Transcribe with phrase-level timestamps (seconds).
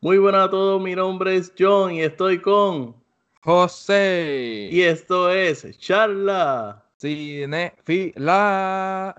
[0.00, 2.94] Muy buenas a todos, mi nombre es John y estoy con
[3.42, 4.68] José.
[4.70, 8.26] Y esto es Charla Cinefila.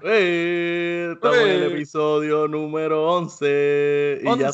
[0.04, 4.22] Eh, estamos en el episodio número 11.
[4.24, 4.52] Y ya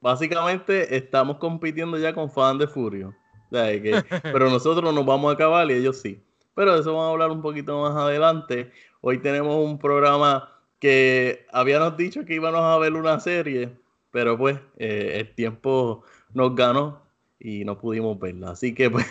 [0.00, 3.14] básicamente estamos compitiendo ya con fan de Furio.
[3.48, 6.20] pero nosotros nos vamos a acabar y ellos sí.
[6.56, 8.72] Pero de eso vamos a hablar un poquito más adelante.
[9.02, 13.78] Hoy tenemos un programa que habíamos dicho que íbamos a ver una serie,
[14.10, 16.04] pero pues eh, el tiempo
[16.34, 17.08] nos ganó
[17.40, 18.50] y no pudimos verla.
[18.50, 19.06] Así que pues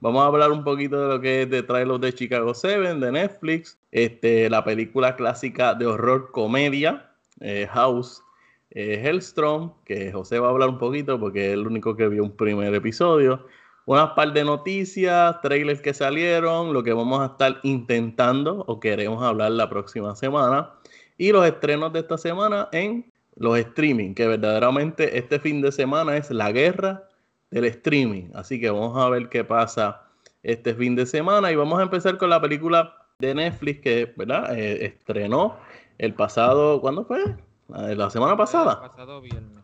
[0.00, 3.12] vamos a hablar un poquito de lo que es The Trailer de Chicago 7 de
[3.12, 8.22] Netflix, este, la película clásica de horror comedia, eh, House,
[8.70, 12.22] eh, Hellstrom, que José va a hablar un poquito porque es el único que vio
[12.22, 13.46] un primer episodio.
[13.86, 19.22] Unas par de noticias, trailers que salieron, lo que vamos a estar intentando o queremos
[19.22, 20.70] hablar la próxima semana.
[21.18, 26.16] Y los estrenos de esta semana en los streaming, que verdaderamente este fin de semana
[26.16, 27.08] es la guerra
[27.50, 28.30] del streaming.
[28.34, 30.02] Así que vamos a ver qué pasa
[30.42, 31.50] este fin de semana.
[31.50, 34.56] Y vamos a empezar con la película de Netflix que ¿verdad?
[34.56, 35.56] Eh, estrenó
[35.98, 37.36] el pasado, ¿cuándo fue?
[37.68, 38.80] La semana pasada.
[38.82, 39.58] El pasado viernes.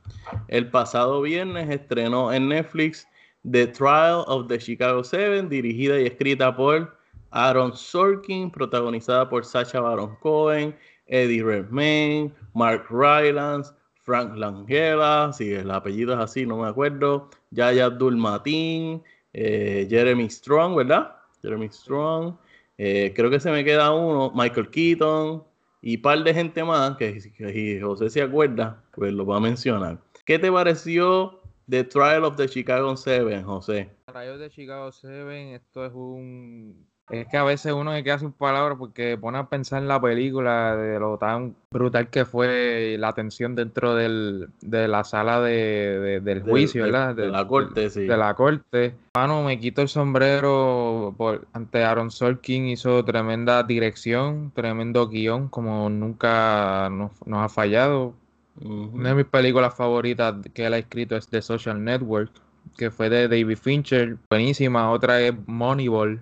[0.49, 3.07] El pasado viernes estrenó en Netflix
[3.51, 6.97] The Trial of the Chicago Seven, dirigida y escrita por
[7.31, 10.77] Aaron Sorkin, protagonizada por Sacha Baron Cohen,
[11.11, 13.73] Eddie Redmayne, Mark Rylance,
[14.03, 20.31] Frank Langella, si el apellido es así, no me acuerdo, Yaya Abdul Matin, eh, Jeremy
[20.31, 21.17] Strong, ¿verdad?
[21.43, 22.37] Jeremy Strong.
[22.79, 25.45] Eh, creo que se me queda uno, Michael Keaton
[25.83, 29.41] y un par de gente más que, si José se acuerda, pues lo va a
[29.41, 29.99] mencionar.
[30.25, 33.91] ¿Qué te pareció The Trial of the Chicago Seven, José?
[34.07, 38.19] Trial of the Chicago Seven, esto es un es que a veces uno se queda
[38.19, 42.97] sin palabras porque pone a pensar en la película de lo tan brutal que fue
[42.99, 47.17] la tensión dentro del, de la sala de, del juicio, ¿verdad?
[47.17, 48.03] De, la corte, sí.
[48.03, 48.95] De la corte.
[49.15, 55.91] Mano, me quito el sombrero por, ante Aaron Sorkin, hizo tremenda dirección, tremendo guion, como
[55.91, 58.15] nunca nos, ha fallado.
[58.63, 62.31] Una de mis películas favoritas que él ha escrito es The Social Network,
[62.77, 64.91] que fue de David Fincher, buenísima.
[64.91, 66.21] Otra es Moneyball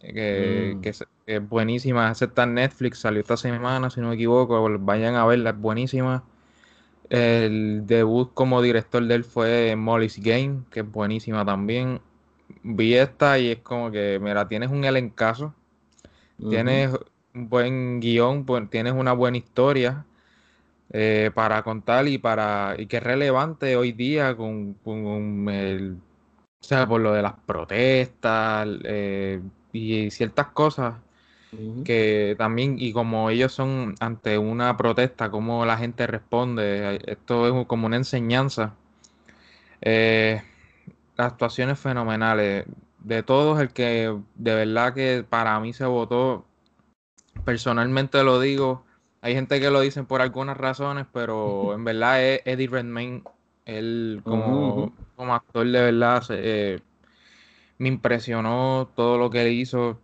[0.00, 0.88] que, mm.
[1.26, 2.10] es, buenísima.
[2.10, 4.78] Esa está en Netflix, salió esta semana, si no me equivoco.
[4.80, 6.24] Vayan a verla, es buenísima.
[7.08, 12.00] El debut como director de él fue Molly's Game, que es buenísima también.
[12.62, 15.54] Vi esta y es como que, mira, tienes un elencazo,
[16.50, 16.90] tienes
[17.34, 20.04] un buen guion, tienes una buena historia
[20.90, 25.98] eh, para contar y para y que es relevante hoy día con, con el,
[26.60, 29.40] o sea, por lo de las protestas, eh,
[29.76, 30.94] y ciertas cosas
[31.84, 37.66] que también, y como ellos son ante una protesta, cómo la gente responde, esto es
[37.66, 38.74] como una enseñanza.
[39.80, 40.42] Eh,
[41.16, 42.66] las actuaciones fenomenales.
[42.98, 46.44] De todos, el que de verdad que para mí se votó,
[47.44, 48.84] personalmente lo digo,
[49.20, 53.22] hay gente que lo dicen por algunas razones, pero en verdad es Eddie Redmayne,
[53.64, 56.80] él como, como actor de verdad, eh,
[57.78, 59.98] me impresionó todo lo que él hizo.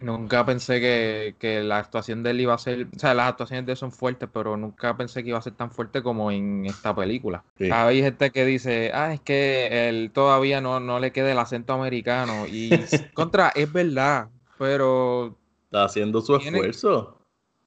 [0.00, 3.72] Nunca pensé que, la actuación de él iba a ser, o sea, las actuaciones de
[3.72, 6.94] él son fuertes, pero nunca pensé que iba a ser tan fuerte como en esta
[6.94, 7.44] película.
[7.72, 11.72] Hay gente que dice, ah, es que él todavía no, no le queda el acento
[11.72, 12.46] americano.
[12.46, 12.70] Y
[13.14, 14.28] contra, es verdad,
[14.58, 15.36] pero...
[15.64, 17.18] Está haciendo su esfuerzo.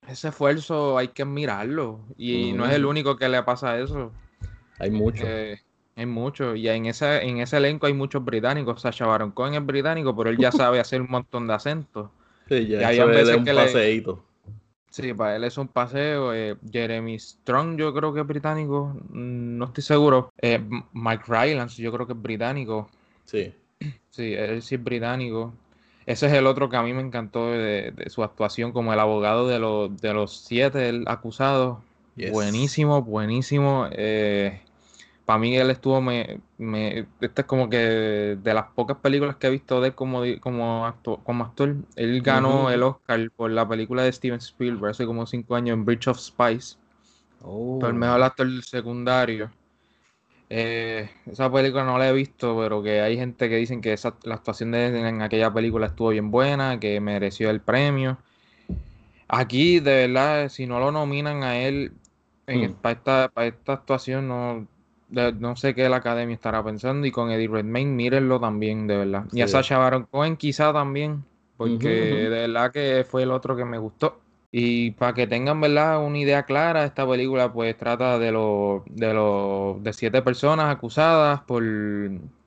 [0.07, 2.01] Ese esfuerzo hay que mirarlo.
[2.15, 4.11] Y no es el único que le pasa eso.
[4.79, 5.23] Hay mucho.
[5.25, 5.59] Eh,
[5.99, 8.81] hay muchos, y en ese, en ese elenco hay muchos británicos.
[8.81, 12.09] Sacha Baron Cohen es británico, pero él ya sabe hacer un montón de acentos.
[12.47, 14.23] Sí, ya, y veces un paseíto.
[14.89, 16.33] Sí, para él es un paseo.
[16.33, 20.31] Eh, Jeremy Strong, yo creo que es británico, mm, no estoy seguro.
[20.41, 20.59] Eh,
[20.93, 22.89] Mike Rylance, yo creo que es británico.
[23.25, 23.53] Sí.
[24.09, 25.53] Sí, él sí es británico.
[26.05, 29.47] Ese es el otro que a mí me encantó de, su actuación como el abogado
[29.47, 31.77] de, los, de los siete acusados.
[32.31, 33.87] Buenísimo, buenísimo.
[33.91, 34.61] Eh,
[35.29, 39.45] para mí él estuvo, me, me, esta es como que de las pocas películas que
[39.45, 41.75] he visto de él como, como, actor, como actor.
[41.95, 45.85] Él ganó el Oscar por la película de Steven Spielberg hace como cinco años en
[45.85, 46.77] Bridge of Spice.
[47.43, 48.23] Por el mejor oh.
[48.23, 49.51] actor secundario.
[50.49, 54.15] Eh, esa película no la he visto, pero que hay gente que dicen que esa,
[54.23, 58.17] la actuación de él en aquella película estuvo bien buena, que mereció el premio.
[59.27, 61.91] Aquí, de verdad, si no lo nominan a él
[62.47, 62.73] en, mm.
[62.81, 64.67] para, esta, para esta actuación, no,
[65.09, 67.05] no sé qué la academia estará pensando.
[67.05, 69.25] Y con Eddie Redmayne, mírenlo también, de verdad.
[69.31, 71.23] Y a Sasha Baron Cohen, quizá también,
[71.57, 74.19] porque de verdad que fue el otro que me gustó.
[74.51, 76.03] Y para que tengan, ¿verdad?
[76.03, 81.41] Una idea clara, esta película pues trata de los de los de siete personas acusadas
[81.41, 81.63] por,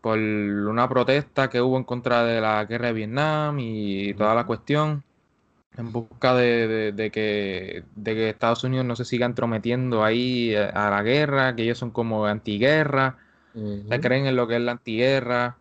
[0.00, 4.46] por una protesta que hubo en contra de la guerra de Vietnam y toda la
[4.46, 5.04] cuestión
[5.76, 11.02] en busca de, que, de que Estados Unidos no se siga entrometiendo ahí a la
[11.02, 13.16] guerra, que ellos son como antiguerra,
[13.54, 15.56] se creen en lo que es la antiguerra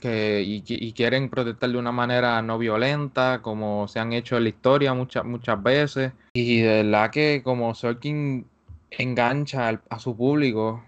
[0.00, 4.48] que, y, quieren protestar de una manera no violenta, como se han hecho en la
[4.50, 6.12] historia muchas, muchas veces.
[6.34, 8.46] Y de verdad que como Sorkin
[8.90, 10.82] engancha a su público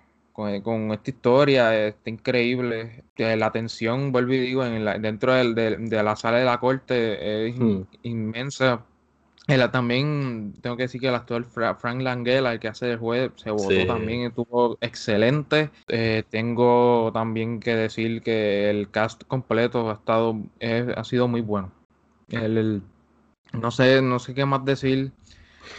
[0.62, 3.04] con, esta historia, está increíble.
[3.16, 7.82] La tensión, vuelvo y digo, en dentro de, la sala de la corte es hmm.
[8.02, 8.84] inmensa.
[9.72, 13.50] también tengo que decir que el actor Frank Langella, el que hace el juez, se
[13.50, 15.70] votó también, estuvo excelente.
[15.88, 20.37] Eh, tengo también que decir que el cast completo ha estado,
[20.96, 21.72] ha sido muy bueno.
[23.52, 25.12] no sé, no sé qué más decir.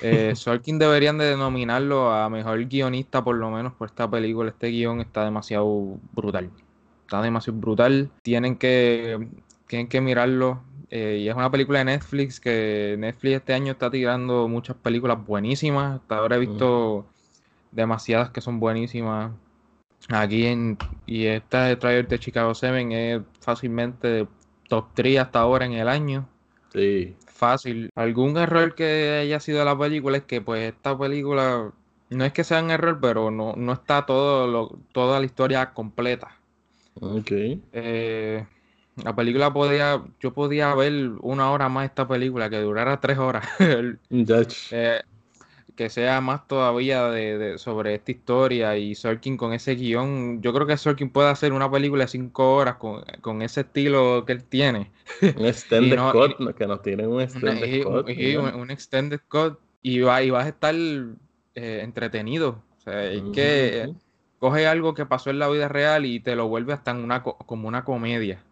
[0.02, 4.50] Eh, Sorkin deberían de denominarlo a mejor guionista por lo menos por esta película.
[4.50, 6.50] Este guion está demasiado brutal.
[7.04, 8.10] Está demasiado brutal.
[8.22, 9.28] Tienen que,
[9.68, 10.62] tienen que mirarlo.
[10.90, 15.26] Eh, y es una película de Netflix que Netflix este año está tirando muchas películas
[15.26, 16.02] buenísimas.
[16.02, 17.06] Hasta ahora he visto
[17.72, 19.32] demasiadas que son buenísimas.
[20.10, 24.28] Aquí en, y esta de Trailer de Chicago 7 es fácilmente
[24.68, 26.28] top 3 hasta ahora en el año.
[26.74, 27.90] Sí fácil.
[27.96, 31.72] Algún error que haya sido la película es que pues esta película
[32.12, 35.74] no es que sea un error, pero no, no está todo lo, toda la historia
[35.74, 36.38] completa.
[37.00, 37.32] Ok.
[37.74, 38.46] Eh,
[39.04, 43.48] la película podía, yo podía ver una hora más esta película que durara tres horas.
[44.72, 45.02] eh,
[45.81, 50.39] que sea más todavía de, sobre esta historia y Sorkin con ese guion.
[50.39, 54.33] Yo creo que Sorkin puede hacer una película de cinco horas con, ese estilo que
[54.33, 54.92] él tiene.
[55.36, 58.10] Un extended cut, que nos tienen un extended cut.
[58.10, 62.62] Y, un, extended cut y, va, y vas a estar eh, entretenido.
[62.77, 63.92] O sea, es que
[64.38, 67.68] coge algo que pasó en la vida real y te lo vuelve hasta una, como
[67.68, 68.44] una comedia.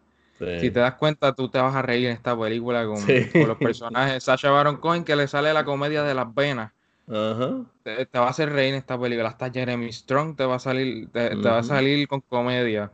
[0.58, 3.58] Si te das cuenta, tú te vas a reír en esta película con, con los
[3.58, 4.24] personajes.
[4.24, 6.72] Sasha Baron Cohen, que le sale la comedia de las venas
[7.10, 9.28] te, va a hacer reír en esta película.
[9.28, 12.92] Hasta Jeremy Strong te va a salir, te, va a salir con comedia.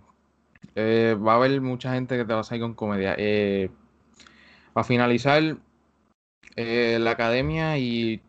[0.74, 3.14] Eh, va a haber mucha gente que te va a salir con comedia.
[3.18, 3.70] Eh,
[4.72, 5.56] para finalizar,
[6.56, 8.22] eh, la academia y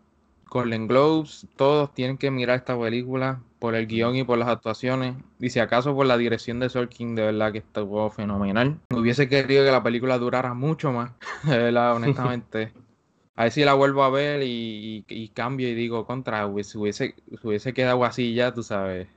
[0.50, 5.16] Golden Globes, todos tienen que mirar esta película por el guion y por las actuaciones.
[5.40, 8.80] Y si acaso por la dirección de Sorkin, de verdad que estuvo fenomenal.
[8.94, 11.12] Hubiese querido que la película durara mucho más,
[11.44, 12.74] de verdad, honestamente.
[13.38, 17.14] A ver si la vuelvo a ver y, cambio y digo contra, si hubiese,
[17.44, 19.08] hubiese quedado así ya, tú sabes.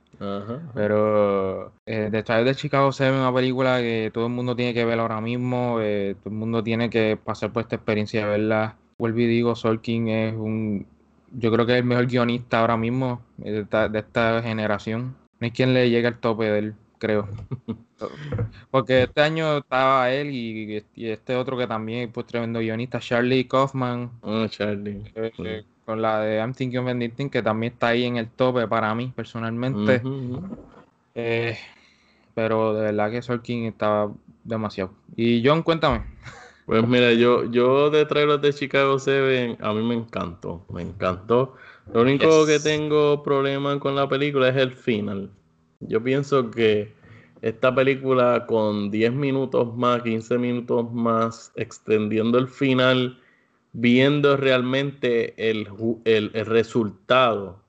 [0.75, 4.85] Pero eh, The de Chicago se ve una película que todo el mundo tiene que
[4.85, 8.77] ver ahora mismo, eh, todo el mundo tiene que pasar por esta experiencia de verla.
[8.99, 10.85] Vuelvo y digo, Sorkin es un,
[11.31, 15.15] yo creo que es el mejor guionista ahora mismo de esta, de esta generación.
[15.39, 17.27] No hay quien le llegue al tope de él creo.
[18.71, 24.11] Porque este año estaba él y, este otro que también pues tremendo guionista, Charlie Kaufman.
[24.21, 25.03] Oh, Charlie.
[25.15, 28.67] Eh, con la de I'm Thinking of Anything, que también está ahí en el tope
[28.67, 30.01] para mí, personalmente.
[31.15, 31.57] Eh,
[32.35, 34.13] pero de verdad que Sorkin estaba
[34.43, 34.93] demasiado.
[35.15, 36.03] Y John, cuéntame.
[36.67, 41.55] Pues mira, yo, yo de Trailer de Chicago 7, a mí me encantó, me encantó.
[41.91, 45.31] Lo único que tengo problema con la película es el final.
[45.81, 46.93] Yo pienso que
[47.41, 53.19] esta película con 10 minutos más, 15 minutos más, extendiendo el final,
[53.73, 55.65] viendo realmente el,
[56.45, 57.63] resultado.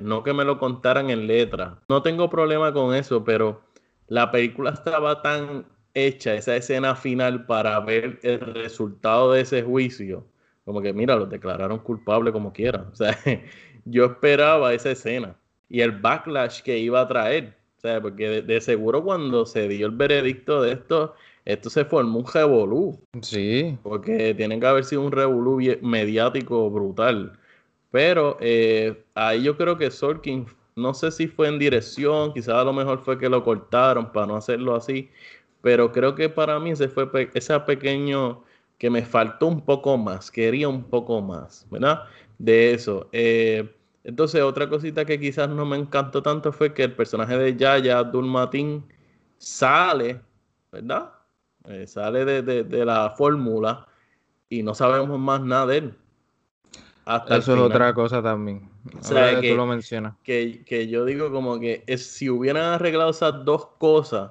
[0.00, 1.78] no que me lo contaran en letra.
[1.88, 3.62] No tengo problema con eso, pero
[4.08, 10.26] la película estaba tan hecha, esa escena final, para ver el resultado de ese juicio.
[10.64, 12.88] Como que, mira, los declararon culpables como quieran.
[12.92, 13.16] O sea,
[13.84, 15.36] yo esperaba esa escena
[15.68, 17.59] y el backlash que iba a traer.
[17.80, 21.14] O sea, porque de, seguro cuando se dio el veredicto de esto,
[21.46, 23.00] esto se formó un revolú.
[23.22, 23.78] Sí.
[23.82, 27.38] Porque tiene que haber sido un revolú mediático brutal.
[27.90, 30.44] Pero eh, ahí yo creo que Sorkin,
[30.76, 34.26] no sé si fue en dirección, quizás a lo mejor fue que lo cortaron para
[34.26, 35.08] no hacerlo así.
[35.62, 38.44] Pero creo que para mí ese fue ese pequeño
[38.76, 42.02] que me faltó un poco más, quería un poco más, ¿verdad?
[42.36, 43.08] De eso.
[43.12, 43.70] Eh,
[44.02, 47.98] entonces, otra cosita que quizás no me encantó tanto fue que el personaje de Yaya
[47.98, 48.26] Abdul
[49.36, 50.20] sale,
[50.72, 51.12] ¿verdad?
[51.66, 53.86] Eh, sale de, la fórmula
[54.48, 55.94] y no sabemos más nada de él.
[57.04, 58.70] Hasta Eso es otra cosa también.
[58.98, 60.14] O sea, que, tú lo mencionas.
[60.22, 64.30] Que, yo digo como que si hubieran arreglado esas dos cosas,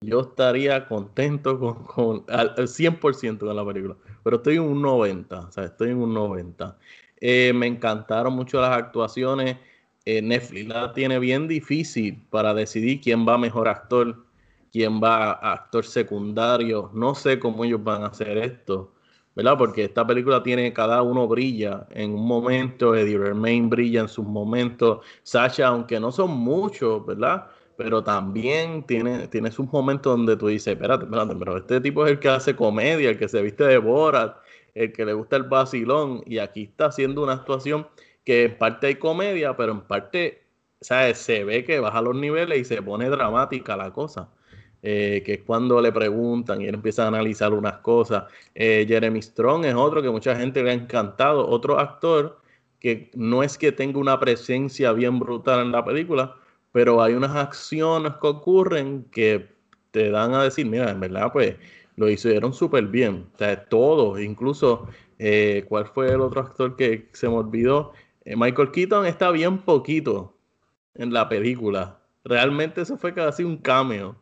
[0.00, 3.96] yo estaría contento con, con al, 100% con la película.
[4.22, 6.76] Pero estoy en un 90, o sea, estoy en un 90.
[7.20, 9.56] Eh, me encantaron mucho las actuaciones.
[10.04, 14.24] Eh, Netflix la tiene bien difícil para decidir quién va mejor actor,
[14.72, 16.90] quién va actor secundario.
[16.94, 18.94] No sé cómo ellos van a hacer esto,
[19.34, 19.58] ¿verdad?
[19.58, 24.24] Porque esta película tiene cada uno brilla en un momento, Eddie Redmayne brilla en sus
[24.24, 27.48] momentos, Sasha, aunque no son muchos, ¿verdad?
[27.78, 32.10] pero también tiene, tiene sus momentos donde tú dices, espérate, espérate, pero este tipo es
[32.10, 34.36] el que hace comedia, el que se viste de Borat,
[34.84, 37.86] el que le gusta el vacilón, y aquí está haciendo una actuación
[38.24, 40.42] que en parte hay comedia, pero en parte,
[40.80, 41.18] ¿sabes?
[41.18, 44.28] Se ve que baja los niveles y se pone dramática la cosa.
[44.80, 48.24] Eh, que es cuando le preguntan y él empieza a analizar unas cosas.
[48.54, 52.40] Eh, Jeremy Strong es otro que mucha gente le ha encantado, otro actor
[52.78, 56.36] que no es que tenga una presencia bien brutal en la película,
[56.70, 59.48] pero hay unas acciones que ocurren que
[59.90, 61.56] te dan a decir, mira, en verdad, pues
[61.98, 63.26] lo hicieron súper bien.
[63.34, 64.88] O sea, todos, incluso,
[65.18, 67.92] eh, ¿cuál fue el otro actor que se me olvidó?
[68.24, 70.36] Eh, Michael Keaton está bien poquito
[70.94, 71.98] en la película.
[72.24, 74.16] Realmente eso fue casi un cameo.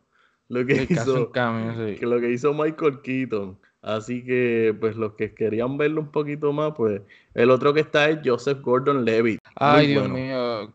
[0.49, 3.59] Lo que, hizo, que lo que hizo Michael Keaton.
[3.81, 7.01] Así que, pues, los que querían verlo un poquito más, pues,
[7.35, 9.39] el otro que está es Joseph Gordon Levitt.
[9.55, 10.73] Ay, Dios mío,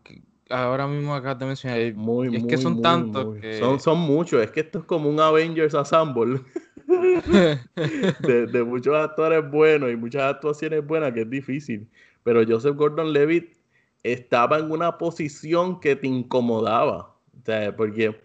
[0.49, 1.91] ahora mismo acá te mencioné.
[1.93, 3.35] Muy, es que son tantos.
[3.59, 4.41] Son, son muchos.
[4.41, 6.39] Es que esto es como un Avengers Assemble.
[8.51, 11.87] de, muchos actores buenos y muchas actuaciones buenas que es difícil.
[12.23, 13.57] Pero Joseph Gordon Levitt
[14.03, 17.15] estaba en una posición que te incomodaba.
[17.77, 18.19] Porque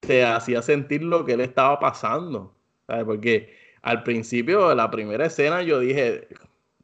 [0.00, 2.54] te hacía sentir lo que él estaba pasando.
[3.04, 6.28] Porque al principio de la primera escena yo dije,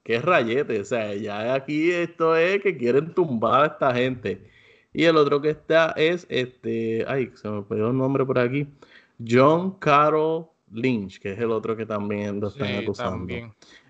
[0.05, 0.81] qué rayete.
[0.81, 4.41] O sea, ya aquí esto es que quieren tumbar a esta gente.
[4.93, 8.69] Y el otro que está es este, ay, se me perdió el nombre por aquí,
[9.27, 13.33] John Carroll Lynch, que es el otro que también lo están acusando.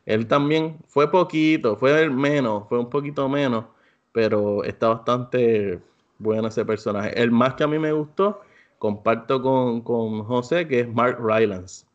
[0.07, 3.65] Él también fue poquito, fue el menos, fue un poquito menos,
[4.13, 5.81] pero está bastante
[6.19, 7.21] bueno ese personaje.
[7.21, 8.43] El más que a mí me gustó,
[8.79, 11.87] comparto con, con José, que es Mark Rylance.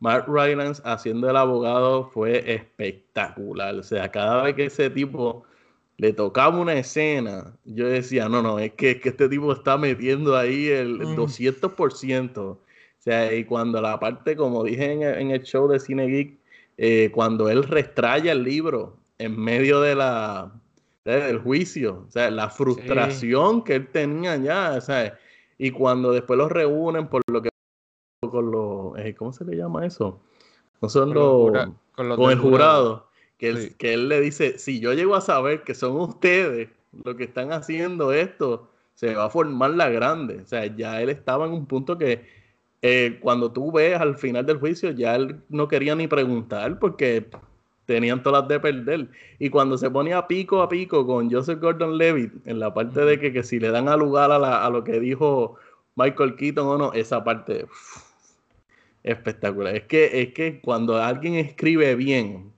[0.00, 3.74] Mark Rylance haciendo el abogado fue espectacular.
[3.76, 5.44] O sea, cada vez que ese tipo
[5.96, 10.68] le tocaba una escena, yo decía, no, no, es que, este tipo está metiendo ahí
[10.68, 12.58] el 200%.
[13.04, 16.38] O sea, y cuando la parte, como dije en el, show de Cine Geek,
[16.78, 20.50] eh, cuando él restraya el libro en medio de la,
[21.04, 25.18] del juicio, o sea, la frustración que él tenía ya, o sea,
[25.58, 27.50] y cuando después los reúnen por lo que
[28.22, 30.22] con los, eh, ¿cómo se le llama eso?
[30.80, 31.52] No son los,
[31.94, 36.70] con, el jurado que él, le dice, si yo llego a saber que son ustedes
[37.04, 40.40] los que están haciendo esto, se va a formar la grande.
[40.40, 42.43] O sea, ya él estaba en un punto que
[42.86, 47.26] eh, cuando tú ves al final del juicio, ya él no quería ni preguntar porque
[47.86, 49.08] tenían todas las de perder.
[49.38, 53.18] Y cuando se ponía pico a pico con Joseph Gordon Levitt, en la parte de
[53.18, 55.56] que, si le dan a lugar a, lo que dijo
[55.96, 57.64] Michael Keaton o no, esa parte
[59.02, 59.74] espectacular.
[59.76, 62.52] Es que, es que cuando alguien escribe bien,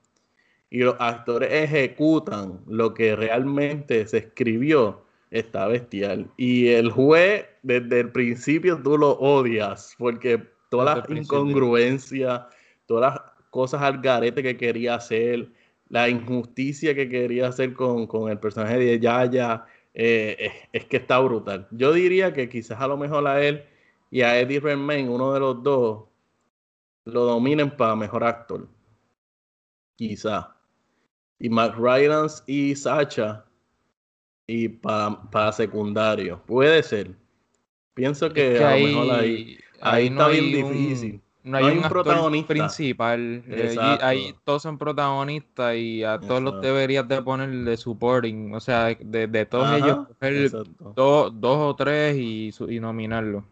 [0.71, 6.29] y los actores ejecutan lo que realmente se escribió, está bestial.
[6.37, 12.43] Y el juez, desde el principio tú lo odias, porque todas las incongruencias,
[12.87, 15.51] todas las cosas al garete que quería hacer,
[15.89, 21.67] la injusticia que quería hacer con, el personaje de Yaya, eh, es, que está brutal.
[21.73, 23.65] Yo diría que quizás a lo mejor a él
[24.11, 26.05] y a Eddie Redmayne, uno de los dos,
[27.05, 28.69] lo dominen para mejor actor.
[29.97, 30.47] Quizás
[31.39, 33.45] y Mac Rylance y Sacha
[34.47, 36.41] y para secundario.
[36.47, 37.26] Puede ser.
[37.97, 41.21] Pienso que, a lo ahí, mejor ahí, ahí, está bien difícil.
[41.43, 43.43] No hay, un, protagonista principal.
[43.49, 48.55] Eh, ahí todos son protagonistas y a todos los deberías de poner de supporting.
[48.55, 50.09] O sea, de, de todos ellos,
[50.95, 53.45] dos, dos o tres y, y nominarlo.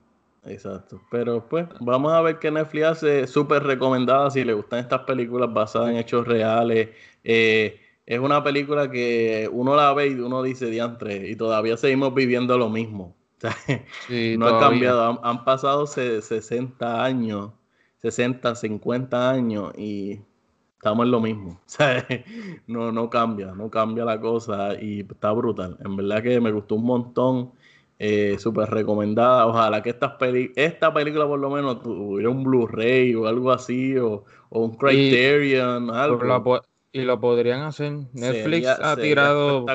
[0.44, 1.00] Exacto.
[1.10, 3.26] Pero pues, vamos a ver qué Netflix hace.
[3.26, 6.90] Súper recomendada si le gustan estas películas basadas en hechos reales.
[7.22, 12.14] Eh, es una película que uno la ve y uno dice diantre, y todavía seguimos
[12.14, 13.16] viviendo lo mismo.
[14.38, 15.20] No ha cambiado.
[15.22, 17.52] Han, pasado 60 años,
[17.98, 20.20] 60, 50 años y
[20.76, 21.60] estamos en lo mismo.
[22.66, 25.76] no, no cambia, no cambia la cosa y está brutal.
[25.84, 27.52] En verdad que me gustó un montón.
[27.96, 29.46] Eh, súper recomendada.
[29.46, 30.18] Ojalá que esta,
[30.56, 36.60] esta película por lo menos tuviera un Blu-ray o algo así, o, un Criterion, algo.
[36.94, 37.92] Y lo podrían hacer.
[38.12, 39.66] Netflix ha tirado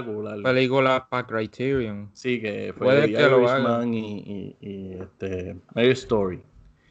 [0.42, 2.10] películas para Criterion.
[2.14, 6.42] Sí, que fue Puede que lo y, y, este, Mary Story.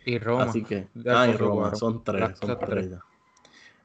[0.05, 0.45] Y Roma.
[0.45, 3.01] Así que, ah, y Roma, son tres, son tres ya.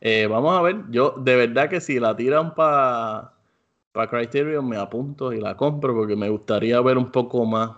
[0.01, 3.31] Eh, vamos a ver, yo de verdad que si la tiran para
[3.93, 7.71] pa Criterion me apunto y la compro porque me gustaría ver un poco más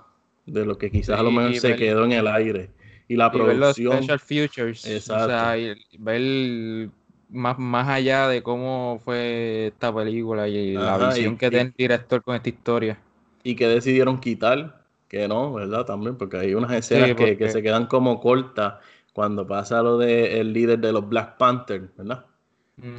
[0.48, 2.72] de lo que quizás a lo mejor se quedó en el aire.
[3.07, 3.91] Y la producción.
[3.91, 4.86] Ver los special futures.
[4.88, 5.25] Exacto.
[5.25, 6.89] O sea, ver
[7.29, 12.24] más, más allá de cómo fue esta película y la visión que tiene el director
[12.24, 13.00] con esta historia.
[13.44, 15.86] Y que decidieron quitar, que no, ¿verdad?
[15.86, 18.75] También, porque hay unas escenas que, se quedan como cortas
[19.13, 22.25] cuando pasa lo del líder de los Black Panthers, ¿verdad?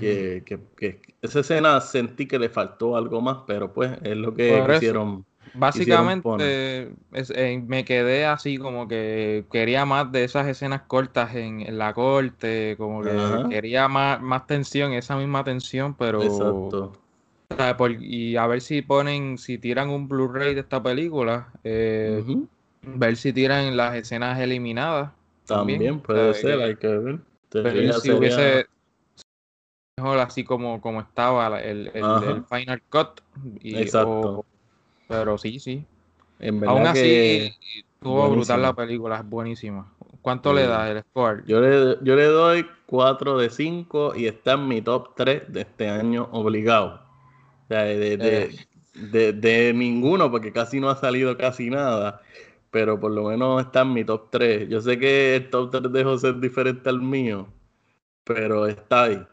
[0.00, 0.42] que,
[0.76, 5.26] que, esa escena sentí que le faltó algo más, pero pues es lo que hicieron
[5.56, 11.94] Básicamente eh, me quedé así como que quería más de esas escenas cortas en, la
[11.94, 16.22] corte, como que quería más, más tensión, esa misma tensión, pero...
[16.22, 16.92] Exacto.
[18.00, 22.22] y a ver si ponen, si tiran un Blu-ray de esta película, eh,
[22.82, 25.10] ver si tiran las escenas eliminadas.
[25.46, 27.20] También, puede ser, hay que ver.
[28.00, 28.66] si hubiese
[29.98, 33.20] mejor así como, como estaba el, el, Final Cut.
[33.60, 34.44] Y, Exacto.
[35.08, 35.84] Pero sí, sí.
[36.40, 39.92] Aún así, estuvo brutal la película, es buenísima.
[40.20, 41.44] ¿Cuánto le das el score?
[41.46, 45.60] Yo le, yo le doy 4 de 5 y está en mi top 3 de
[45.60, 47.00] este año obligado.
[47.64, 48.50] O sea, eh.
[48.94, 52.22] de, de, ninguno, porque casi no ha salido casi nada.
[52.70, 54.68] Pero por lo menos está en mi top 3.
[54.68, 57.46] Yo sé que el top 3 de José es diferente al mío,
[58.24, 59.26] pero está ahí.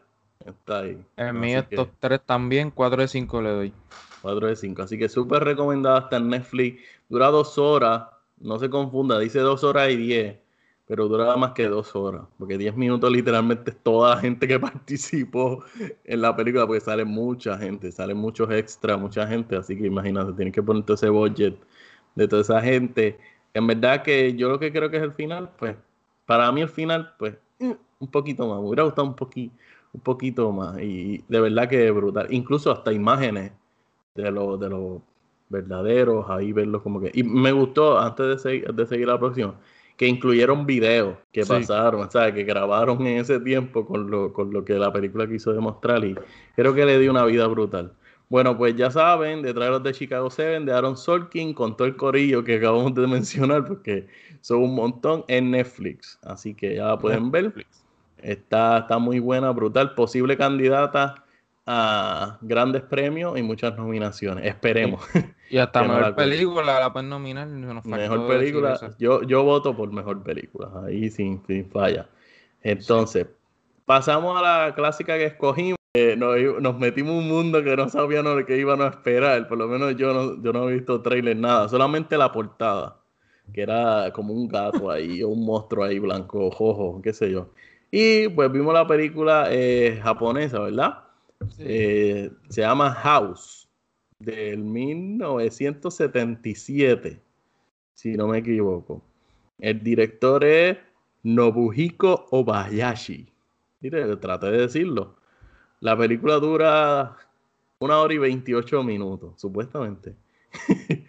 [0.46, 1.04] Está ahí.
[1.16, 3.72] En mi top 3 también, 4 de 5 le doy.
[4.24, 4.82] 4 de 5.
[4.82, 6.82] Así que súper recomendada hasta en Netflix.
[7.10, 8.04] Dura dos horas.
[8.38, 10.38] No se confunda, dice dos horas y 10.
[10.86, 12.22] Pero dura más que dos horas.
[12.38, 15.62] Porque 10 minutos literalmente es toda la gente que participó
[16.04, 16.66] en la película.
[16.66, 17.92] Porque sale mucha gente.
[17.92, 19.56] Sale muchos extras, mucha gente.
[19.56, 21.56] Así que imagínate, tienes que poner todo ese budget
[22.14, 23.18] de toda esa gente.
[23.52, 25.76] En verdad que yo lo que creo que es el final, pues,
[26.26, 28.58] para mí el final, pues, un poquito más.
[28.60, 29.54] Me hubiera gustado un poquito,
[29.92, 30.80] un poquito más.
[30.80, 32.26] Y de verdad que es brutal.
[32.30, 33.52] Incluso hasta imágenes
[34.14, 35.02] de los de los
[35.48, 37.10] verdaderos, ahí verlos como que...
[37.14, 39.54] Y me gustó, antes de, seguir, de seguir la próxima,
[39.96, 44.52] que incluyeron videos que pasaron, o sea, que grabaron en ese tiempo con lo, con
[44.52, 46.16] lo que la película quiso demostrar y
[46.56, 47.92] creo que le dio una vida brutal.
[48.28, 51.86] Bueno, pues ya saben, detrás de los de Chicago 7, de Aaron Sorkin, con todo
[51.86, 54.08] el corillo que acabamos de mencionar, porque
[54.40, 56.18] son un montón en Netflix.
[56.22, 57.52] Así que ya la pueden ver.
[58.18, 59.94] Está, está muy buena, brutal.
[59.94, 61.23] Posible candidata
[61.66, 64.44] a grandes premios y muchas nominaciones.
[64.44, 65.04] Esperemos.
[65.48, 67.48] Y hasta mejor película la pueden nominar.
[67.48, 68.78] mejor película.
[68.98, 70.70] Yo, yo voto por mejor película.
[70.84, 72.08] Ahí sin, falla.
[72.62, 73.26] Entonces,
[73.84, 75.78] pasamos a la clásica que escogimos.
[76.16, 79.48] nos, metimos en un mundo que no sabíamos lo que íbamos a esperar.
[79.48, 81.68] Por lo menos yo no, yo no he visto trailer nada.
[81.68, 83.00] Solamente la portada.
[83.52, 87.50] Que era como un gato ahí, o un monstruo ahí blanco, ojo, qué sé yo.
[87.90, 91.03] Y pues vimos la película eh, japonesa, ¿verdad?
[91.58, 93.68] Eh, se llama House,
[94.18, 97.20] del 1977,
[97.94, 99.02] si no me equivoco.
[99.58, 100.78] El director es
[101.22, 103.28] Nobuhiko Obayashi.
[103.80, 105.16] Mire, traté de decirlo.
[105.80, 107.16] La película dura
[107.78, 110.16] una hora y 28 minutos, supuestamente.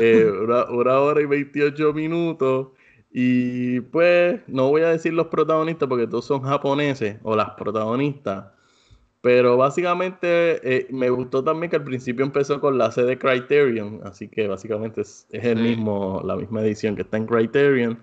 [0.00, 2.68] Eh, una, una, hora y 28 minutos.
[3.12, 8.46] Y pues no voy a decir los protagonistas porque todos son japoneses o las protagonistas.
[9.22, 14.28] Pero básicamente eh, me gustó también que al principio empezó con la sede Criterion, así
[14.28, 17.98] que básicamente es, el mismo, la misma edición que está en Criterion.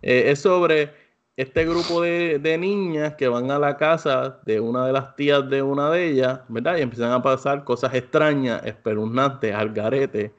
[0.00, 0.92] Eh, es sobre
[1.36, 5.48] este grupo de, de, niñas que van a la casa de una de las tías
[5.50, 6.78] de una de ellas, ¿verdad?
[6.78, 10.32] Y empiezan a pasar cosas extrañas, espeluznantes, al garete.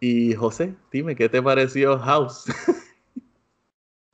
[0.00, 2.44] Y José, dime, ¿qué te pareció House?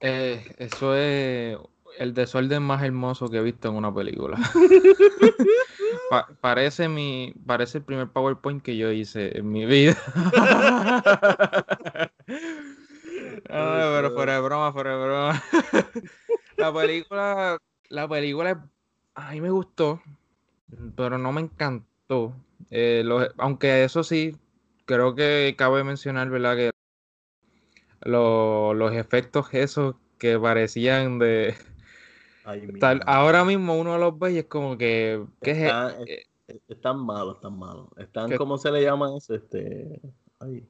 [0.05, 1.57] Eh, eso es
[1.99, 4.39] el desorden más hermoso que he visto en una película.
[6.41, 9.97] parece mi, parece el primer PowerPoint que yo hice en mi vida.
[13.47, 15.43] pero fuera de broma, fuera de broma.
[16.57, 18.69] la película, la película,
[19.15, 20.03] a mí me gustó,
[20.97, 22.35] pero no me encantó.
[22.71, 23.05] Eh,
[23.39, 24.37] aunque eso sí,
[24.85, 26.57] creo que cabe mencionar, ¿verdad?
[26.57, 26.71] Que
[28.05, 31.55] los efectos esos que parecían de
[33.07, 35.25] ahora mismo uno los ve y es como que.
[35.41, 36.27] están, eh,
[36.69, 37.89] están malos, están malos.
[37.97, 39.35] Están, ¿cómo se le llama eso?
[39.35, 40.01] Este.
[40.41, 40.67] Ay.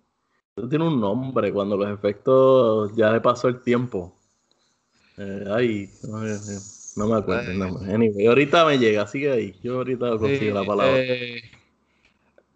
[0.69, 4.15] tiene un nombre cuando los efectos ya le pasó el tiempo.
[5.19, 5.91] Eh, ay,
[6.97, 7.93] no, me acuerdo nombre.
[7.93, 9.59] Anyway, ahorita me llega, sigue ahí.
[9.63, 10.99] Yo ahorita consigo la palabra.
[10.99, 11.43] Eh,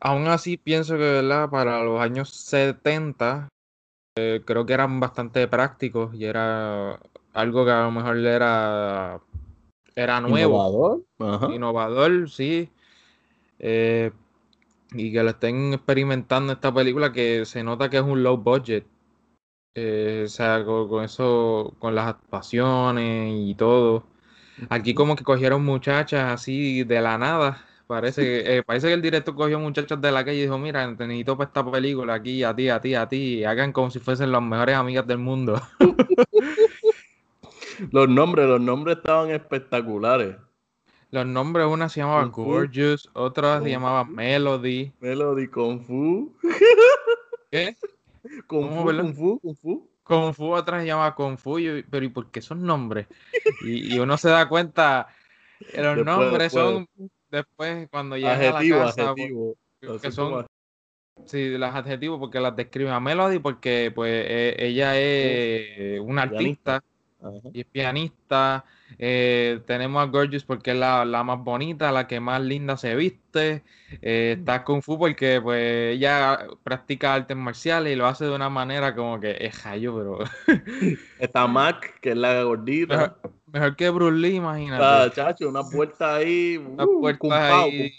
[0.01, 1.49] aún así pienso que ¿verdad?
[1.51, 3.49] para los años 70
[4.47, 6.99] creo que eran bastante prácticos y era
[7.37, 9.21] algo que a lo mejor era,
[9.95, 11.05] era nuevo.
[11.19, 11.55] Innovador.
[11.55, 12.71] Innovador, sí.
[13.59, 14.11] Eh,
[14.93, 18.87] y que lo estén experimentando esta película que se nota que es un low budget.
[19.75, 24.05] Eh, o sea, con, eso, con las actuaciones y todo.
[24.71, 27.63] Aquí como que cogieron muchachas así de la nada.
[27.87, 30.87] Parece que, eh, parece que el director cogió muchachas de la calle y dijo, mira,
[30.91, 33.45] necesito para esta película aquí, a ti, a ti, a ti.
[33.45, 35.61] hagan como si fuesen las mejores amigas del mundo.
[37.91, 40.37] los nombres, los nombres estaban espectaculares.
[41.11, 44.93] Los nombres, una se llamaba Gorgeous, otra se llamaba Melody.
[45.01, 46.37] Melody Kung Fu.
[47.51, 47.77] ¿Qué?
[48.47, 49.89] Kung Fu, Kung Fu, Kung Fu.
[50.03, 51.59] Kung Fu, otra se llama Kung Fu,
[51.91, 53.07] pero ¿y por qué son nombres?
[53.65, 55.09] Y, uno se da cuenta,
[55.77, 56.89] los nombres son
[57.31, 59.11] después cuando llega a la casa.
[59.11, 59.57] Adjetivo.
[60.03, 60.47] Que son,
[61.25, 66.83] sí, los adjetivos porque las describen a Melody porque pues e, ella es una artista
[67.53, 68.65] y es pianista.
[68.99, 73.63] Eh, tenemos a Gorgeous porque es la, más bonita, la que más linda se viste.
[74.03, 78.49] Eh, está Kung Fu porque pues ella practica artes marciales y lo hace de una
[78.49, 80.19] manera como que es hallo, pero.
[81.19, 83.17] está Mac, que es la gordita.
[83.53, 84.85] Mejor, que Bruce Lee, imagínate.
[84.85, 86.57] Ah, chacho, una puerta ahí.
[86.57, 87.93] Una uh, puerta ahí.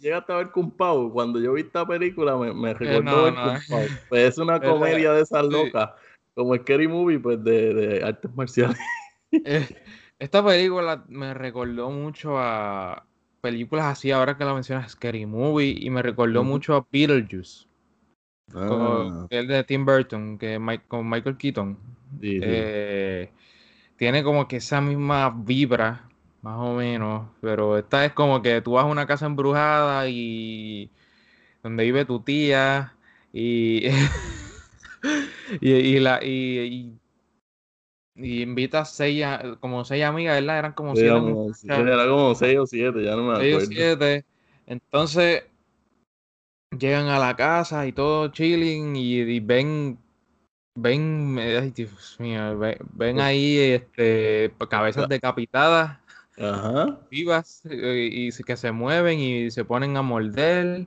[0.00, 1.10] Llegaste a ver Kung Pao.
[1.12, 3.84] Cuando yo vi esta película me, me eh, recordó ver Kung Pao.
[4.08, 5.90] Pues es una comedia de esas locas
[6.36, 8.78] como Scary Movie, pues de, de artes marciales.
[10.18, 13.06] Esta película me recordó mucho a
[13.40, 17.66] películas así, ahora que la mencionas, Scary Movie, y me recordó mucho a Beetlejuice.
[18.54, 19.26] Ah.
[19.30, 21.78] el de Tim Burton, que con Michael Keaton.
[22.22, 23.30] Eh,
[23.96, 26.08] tiene como que esa misma vibra,
[26.42, 30.90] más o menos, pero esta es como que tú vas a una casa embrujada y
[31.62, 32.94] donde vive tu tía
[33.32, 33.86] y
[35.60, 36.98] y, la, y,
[38.14, 39.24] y, invita seis,
[39.60, 40.58] como seis amigas, ¿verdad?
[40.58, 41.10] Eran como siete.
[41.64, 43.60] Era como seis o siete, ya no me acuerdo.
[43.60, 44.24] Seis o siete.
[44.66, 45.44] Entonces,
[46.76, 49.98] llegan a la casa y todo chilling y, ven
[50.78, 52.58] ven, ay, Dios mío,
[52.92, 55.98] ven, ahí este, cabezas decapitadas,
[57.10, 60.86] vivas, eh, y, que se mueven y se ponen a morder.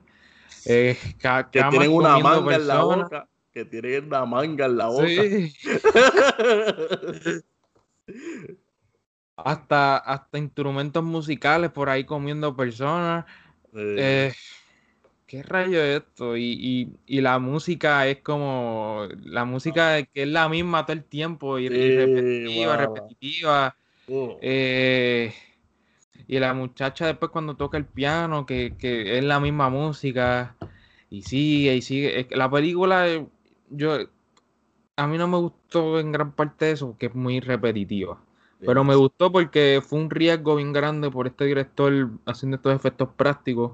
[0.66, 5.06] Eh, que tienen una manga en la boca que tiene una manga en la boca.
[9.36, 13.24] hasta, hasta instrumentos musicales por ahí comiendo personas.
[13.74, 14.32] Eh,
[15.26, 16.36] ¿Qué rayo es esto?
[16.36, 19.06] Y, la música es como.
[19.22, 23.76] La música que es la misma todo el tiempo y, repetitiva, repetitiva.
[24.08, 24.38] Oh.
[24.42, 25.32] Eh,
[26.26, 30.56] y la muchacha después cuando toca el piano, que, que, es la misma música.
[31.10, 32.28] Y sigue, y sigue.
[32.30, 33.06] La película
[33.70, 33.98] yo
[34.96, 38.18] a mí no me gustó en gran parte eso, que es muy repetitiva.
[38.64, 43.08] Pero me gustó porque fue un riesgo bien grande por este director haciendo estos efectos
[43.16, 43.72] prácticos.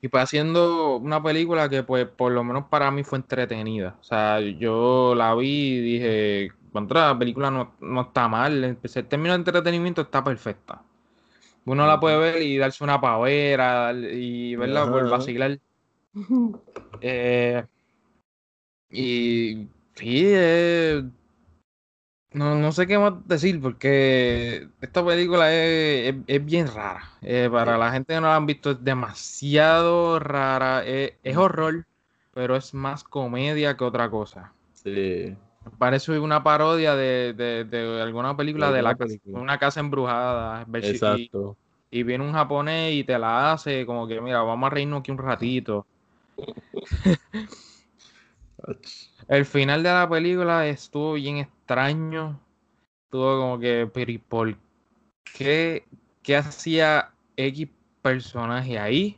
[0.00, 3.96] Y pues haciendo una película que pues por lo menos para mí fue entretenida.
[4.00, 8.64] O sea, yo la vi y dije, contra la película no, está mal.
[8.64, 10.80] El término de entretenimiento está perfecta.
[11.66, 15.58] Uno la puede ver y darse una pavera y verla por vacilar.
[17.02, 17.62] eh,
[18.90, 21.02] y sí, eh,
[22.32, 27.10] no, no sé qué más decir porque esta película es, bien rara.
[27.22, 30.82] Eh, para la gente que no la han visto es demasiado rara.
[30.84, 31.86] Eh, es horror,
[32.34, 34.52] pero es más comedia que otra cosa.
[34.74, 35.34] Sí.
[35.78, 40.66] Parece una parodia de, alguna película de, la una casa embrujada.
[40.74, 41.56] Exacto.
[41.90, 45.00] Y, y, viene un japonés y te la hace como que, mira, vamos a reírnos
[45.00, 45.86] aquí un ratito.
[49.28, 52.40] El final de la película estuvo bien extraño.
[53.04, 54.56] Estuvo como que, pero ¿y por
[55.36, 55.84] qué?
[56.22, 57.68] ¿Qué hacía X
[58.02, 59.16] personaje ahí?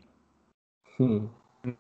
[0.99, 1.27] Hmm.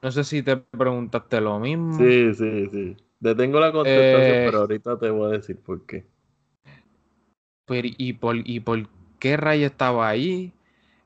[0.02, 1.98] No sé si te preguntaste lo mismo.
[1.98, 2.96] Sí, sí, sí.
[3.20, 6.07] Detengo la contestación, eh, pero ahorita te voy a decir por qué.
[7.66, 10.52] Pero, ¿y por, y por qué Rayo estaba ahí?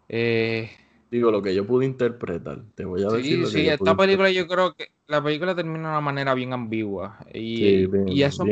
[0.08, 0.70] Eh,
[1.12, 2.62] Digo, lo que yo pude interpretar.
[2.74, 3.46] Te voy a decir.
[3.46, 7.18] Sí, sí, esta película yo creo que la película termina de una manera bien ambigua.
[7.34, 8.46] Y, y eso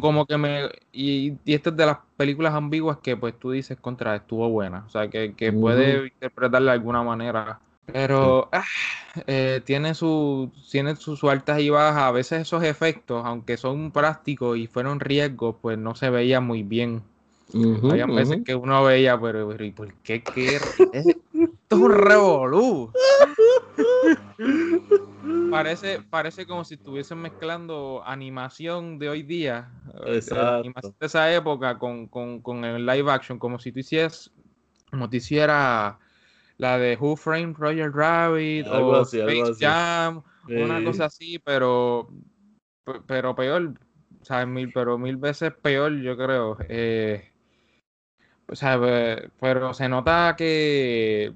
[0.00, 0.68] como que me...
[0.92, 4.84] Y, y esta es de las películas ambiguas que pues tú dices contra, estuvo buena.
[4.86, 7.58] O sea, que, que puede interpretarla de alguna manera.
[7.86, 8.62] Pero ah,
[9.26, 12.04] eh, tiene, su, tiene sus altas y bajas.
[12.04, 16.62] A veces esos efectos, aunque son prácticos y fueron riesgos, pues no se veían muy
[16.62, 17.02] bien.
[17.90, 20.22] Había veces que uno veía, pero, ¿y por qué?
[20.22, 20.60] qué?
[21.64, 22.92] Esto es un revolú.
[25.50, 29.72] parece, parece como si estuviesen mezclando animación de hoy día,
[30.06, 30.94] Exacto.
[31.00, 34.30] de esa época con, el live action, como si tú hicieras,
[34.90, 35.98] como te hiciera
[36.58, 42.10] la de Who Framed Roger Rabbit o Space Jam, una cosa así, pero,
[43.06, 43.72] pero peor,
[44.20, 44.48] ¿sabes?
[44.48, 46.58] Mil, pero mil veces peor, yo creo.
[46.68, 47.32] Eh,
[48.48, 48.78] o sea,
[49.40, 51.32] pero se nota que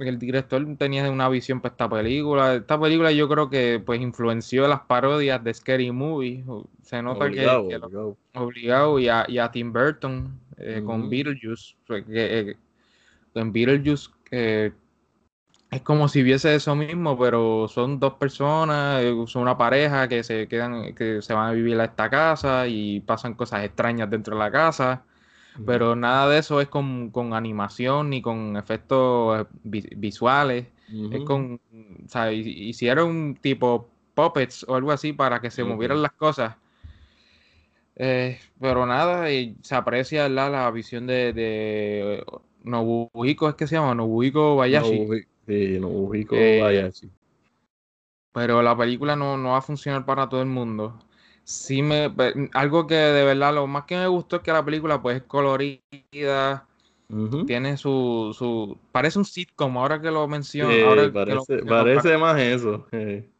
[0.00, 2.54] el director tenía una visión para esta película.
[2.54, 6.44] Esta película yo creo que pues influenció las parodias de Scary Movie.
[6.82, 7.46] Se nota que,
[8.34, 8.98] obligado.
[8.98, 11.74] y, a, Tim Burton eh, con Beetlejuice.
[11.86, 12.56] Que, eh,
[13.34, 14.72] en Beetlejuice eh,
[15.70, 20.48] es como si viese eso mismo, pero son dos personas, son una pareja que se
[20.48, 24.42] quedan, que se van a vivir a esta casa y pasan cosas extrañas dentro de
[24.42, 25.04] la casa.
[25.66, 30.66] Pero nada de eso es con, animación ni con efectos visuales.
[31.12, 31.60] Es con,
[32.04, 36.56] o sea, hicieron tipo puppets o algo así para que se movieran las cosas.
[37.96, 42.24] Eh, pero nada, y se aprecia la visión de, de
[42.62, 45.06] Nobuhiko, es que se llama Nobuhiko Bayashi.
[45.46, 47.10] sí, Nobuhiko eh, Bayashi.
[48.32, 50.98] Pero la película no, no va a funcionar para todo el mundo
[51.48, 52.12] sí me
[52.52, 55.22] algo que de verdad lo más que me gustó es que la película pues es
[55.22, 56.66] colorida
[57.46, 60.70] tiene su, su parece un sitcom ahora que lo menciono
[61.10, 62.86] parece, más eso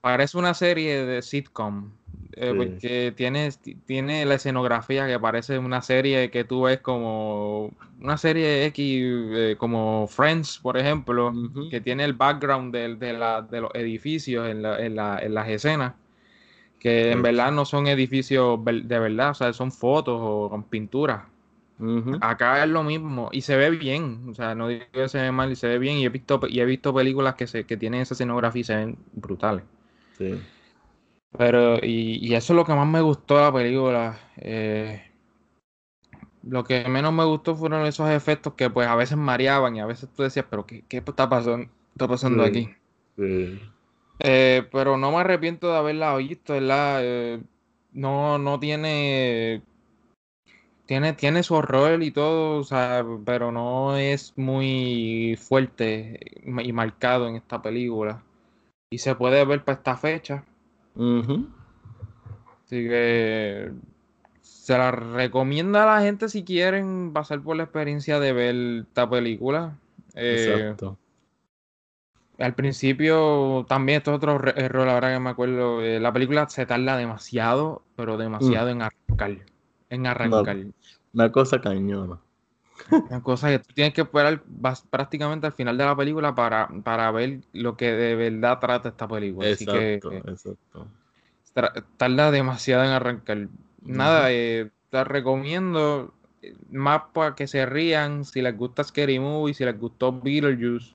[0.00, 1.90] parece una serie de sitcom
[2.32, 3.50] eh, porque tiene,
[3.84, 9.56] tiene la escenografía que parece una serie que tú ves como una serie X eh,
[9.58, 11.30] como Friends por ejemplo
[11.70, 15.34] que tiene el background de, de, la, de los edificios en, la, en, la, en
[15.34, 15.92] las escenas
[16.78, 21.22] que en verdad no son edificios de verdad, o sea, son fotos o con pinturas.
[22.20, 25.30] Acá es lo mismo y se ve bien, o sea, no digo que se ve
[25.30, 27.76] mal y se ve bien y he visto y he visto películas que se que
[27.76, 29.62] tienen esa escenografía y se ven brutales.
[30.16, 30.40] Sí.
[31.36, 34.18] Pero y, eso es lo que más me gustó de la película.
[34.38, 35.02] Eh,
[36.42, 39.86] lo que menos me gustó fueron esos efectos que pues a veces mareaban y a
[39.86, 42.70] veces tú decías, pero ¿qué, qué está pasando, está pasando aquí?
[43.16, 43.60] Sí.
[44.20, 47.00] Eh, pero no me arrepiento de haberla visto, ¿verdad?
[47.02, 47.40] Eh,
[47.92, 49.62] no, no tiene,
[50.86, 51.12] tiene.
[51.12, 57.36] Tiene su horror y todo, o sea, pero no es muy fuerte y marcado en
[57.36, 58.22] esta película.
[58.90, 60.44] Y se puede ver para esta fecha.
[62.64, 63.70] Así que
[64.40, 69.08] se la recomienda a la gente si quieren pasar por la experiencia de ver esta
[69.08, 69.78] película.
[70.14, 70.98] Eh, Exacto.
[72.38, 76.66] Al principio también, esto es otro error, ahora que me acuerdo, eh, la película se
[76.66, 78.70] tarda demasiado, pero demasiado mm.
[78.70, 79.38] en arrancar.
[79.90, 80.56] En arrancar.
[81.12, 82.20] Una, cosa cañona.
[83.10, 84.40] Una cosa que tú tienes que esperar
[84.88, 89.08] prácticamente al final de la película para, para ver lo que de verdad trata esta
[89.08, 89.48] película.
[89.48, 90.86] Exacto, Así que, exacto.
[91.96, 93.48] Tarda demasiado en arrancar.
[93.82, 99.54] Nada, eh, te recomiendo eh, más para que se rían, si les gusta Scary Movie,
[99.54, 100.94] si les gustó Beetlejuice,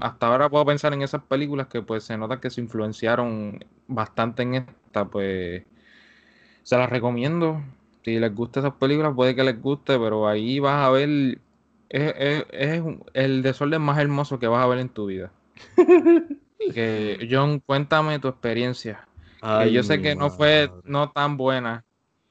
[0.00, 4.42] hasta ahora puedo pensar en esas películas que pues se nota que se influenciaron bastante
[4.42, 5.64] en esta, pues
[6.62, 7.62] se las recomiendo.
[8.04, 11.38] Si les gusta esas películas, puede que les guste, pero ahí vas a ver,
[11.88, 12.82] es,
[13.14, 15.32] el desorden más hermoso que vas a ver en tu vida.
[16.74, 19.06] que John, cuéntame tu experiencia.
[19.70, 21.84] yo sé que no fue no tan buena.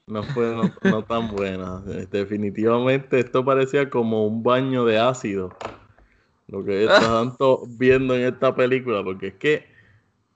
[0.07, 1.79] No fue no tan buena.
[2.11, 5.55] Definitivamente esto parecía como un baño de ácido
[6.51, 9.65] lo que está tanto viendo en esta película, porque es que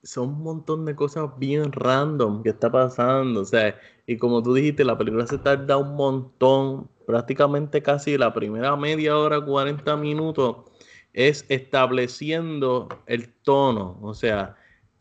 [0.02, 4.54] son un montón de cosas bien random que está pasando, o sea, y como tú
[4.54, 10.56] dijiste, la película se tarda un montón, prácticamente casi la primera media hora, 40 minutos,
[11.12, 14.56] es estableciendo el tono, o sea,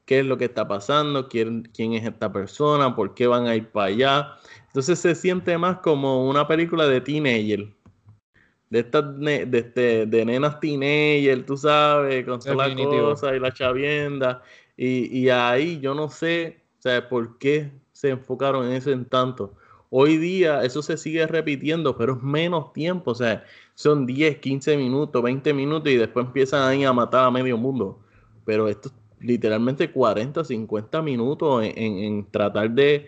[0.05, 3.55] qué es lo que está pasando, quién, quién es esta persona, por qué van a
[3.55, 4.37] ir para allá.
[4.67, 7.73] Entonces se siente más como una película de teenager,
[8.75, 13.53] de estas de, este, de nenas teenager, tú sabes, con todas las cosas y la
[13.53, 14.43] chavienda.
[14.75, 19.05] Y, y, ahí yo no sé, o sea, por qué se enfocaron en eso en
[19.05, 19.53] tanto.
[19.89, 24.75] Hoy día eso se sigue repitiendo, pero es menos tiempo, o sea, son 10, 15
[24.75, 28.01] minutos, 20 minutos y después empiezan ahí a matar a medio mundo.
[28.43, 33.07] Pero esto es literalmente 40, 50 minutos en, en, en tratar de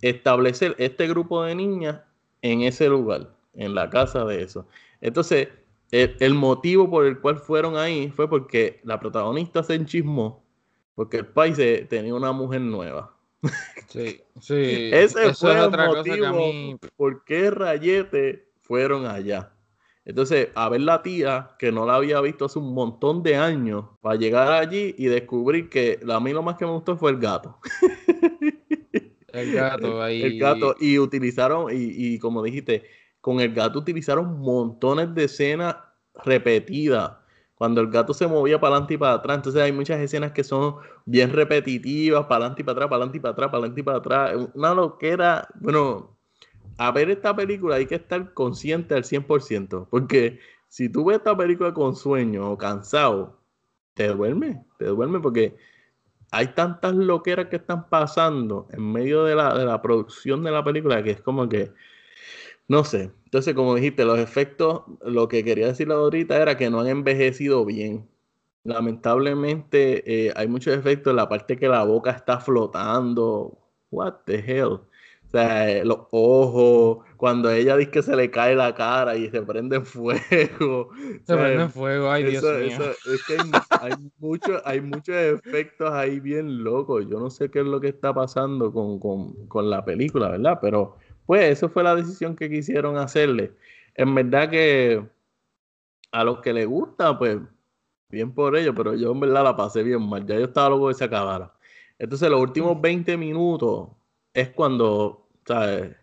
[0.00, 2.02] establecer este grupo de niñas
[2.40, 4.68] en ese lugar, en la casa de eso.
[5.00, 5.48] Entonces,
[5.90, 10.44] el, motivo por el cual fueron ahí fue porque la protagonista se enchismó
[10.98, 11.56] porque el país
[11.88, 13.14] tenía una mujer nueva.
[13.86, 14.90] Sí, sí.
[14.92, 19.52] Ese fue el motivo por qué Rayete fueron allá.
[20.04, 23.84] Entonces, a ver la tía, que no la había visto hace un montón de años,
[24.00, 27.18] para llegar allí y descubrir que a mí lo más que me gustó fue el
[27.18, 27.60] gato.
[29.32, 30.20] El gato ahí.
[30.22, 30.74] El gato.
[30.80, 32.82] Y utilizaron, y, y como dijiste,
[33.28, 35.76] con el gato utilizaron montones de escenas
[36.24, 37.12] repetidas
[37.54, 39.36] cuando el gato se movía para adelante y para atrás.
[39.36, 43.18] Entonces hay muchas escenas que son bien repetitivas, para adelante y para atrás, para adelante
[43.18, 44.50] y para atrás, para adelante y para atrás.
[44.54, 45.46] Una loquera.
[45.60, 46.16] Bueno,
[46.78, 51.36] a ver esta película hay que estar consciente al 100%, porque si tú ves esta
[51.36, 53.42] película con sueño o cansado,
[53.92, 55.54] te duerme, te duerme porque
[56.30, 60.64] hay tantas loqueras que están pasando en medio de la, de la producción de la
[60.64, 61.74] película que es como que
[62.68, 63.10] no sé.
[63.24, 67.64] Entonces, como dijiste, los efectos, lo que quería decir ahorita era que no han envejecido
[67.64, 68.08] bien.
[68.64, 73.58] Lamentablemente, eh, hay muchos efectos en la parte que la boca está flotando.
[73.90, 74.80] What the hell?
[75.28, 79.28] O sea, eh, los ojos, cuando ella dice que se le cae la cara y
[79.30, 80.90] se prende en fuego.
[81.26, 82.78] Se prende en fuego, ay Dios mío.
[83.12, 83.36] es que
[83.80, 87.06] hay, muchos, hay muchos efectos ahí bien locos.
[87.10, 90.58] Yo no sé qué es lo que está pasando con, con, con la película, ¿verdad?
[90.62, 90.96] Pero
[91.28, 93.52] pues eso fue la decisión que quisieron hacerle.
[93.94, 95.06] En verdad que
[96.10, 97.36] a los que les gusta, pues
[98.08, 100.24] bien por ello, pero yo en verdad la pasé bien mal.
[100.24, 101.52] Ya yo estaba loco de que se acabara.
[101.98, 103.90] Entonces, los últimos 20 minutos
[104.32, 105.94] es cuando, ¿sabes?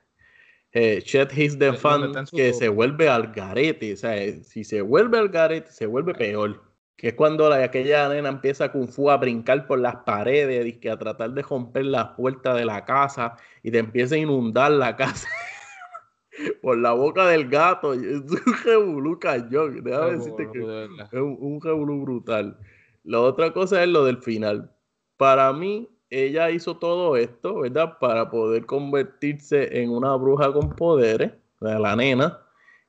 [0.72, 3.94] Eh, Chet His the Fan que se vuelve al garete.
[3.94, 6.65] O sea, si se vuelve al garete, se vuelve peor
[6.98, 10.74] que es cuando la, aquella nena empieza Kung Fu a brincar por las paredes y
[10.74, 14.72] que a tratar de romper las puertas de la casa y te empieza a inundar
[14.72, 15.28] la casa
[16.62, 17.94] por la boca del gato.
[17.94, 19.84] Es un revolú cañón.
[19.84, 22.58] Déjame decirte que es un, un brutal.
[23.04, 24.72] La otra cosa es lo del final.
[25.18, 27.98] Para mí, ella hizo todo esto, ¿verdad?
[28.00, 32.40] Para poder convertirse en una bruja con poderes, la nena,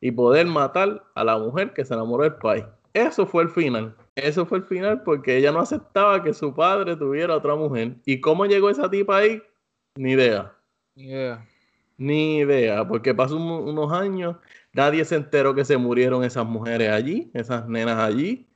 [0.01, 2.65] y poder matar a la mujer que se enamoró del país.
[2.97, 3.95] Eso fue el final.
[4.15, 7.97] Eso fue el final porque ella no aceptaba que su padre tuviera otra mujer.
[8.07, 9.43] ¿Y cómo llegó esa tipa ahí?
[9.97, 10.55] Ni idea.
[10.95, 11.47] Ni idea.
[11.99, 14.37] Ni idea, porque pasó unos años,
[14.73, 18.49] nadie se enteró que se murieron esas mujeres allí, esas nenas allí.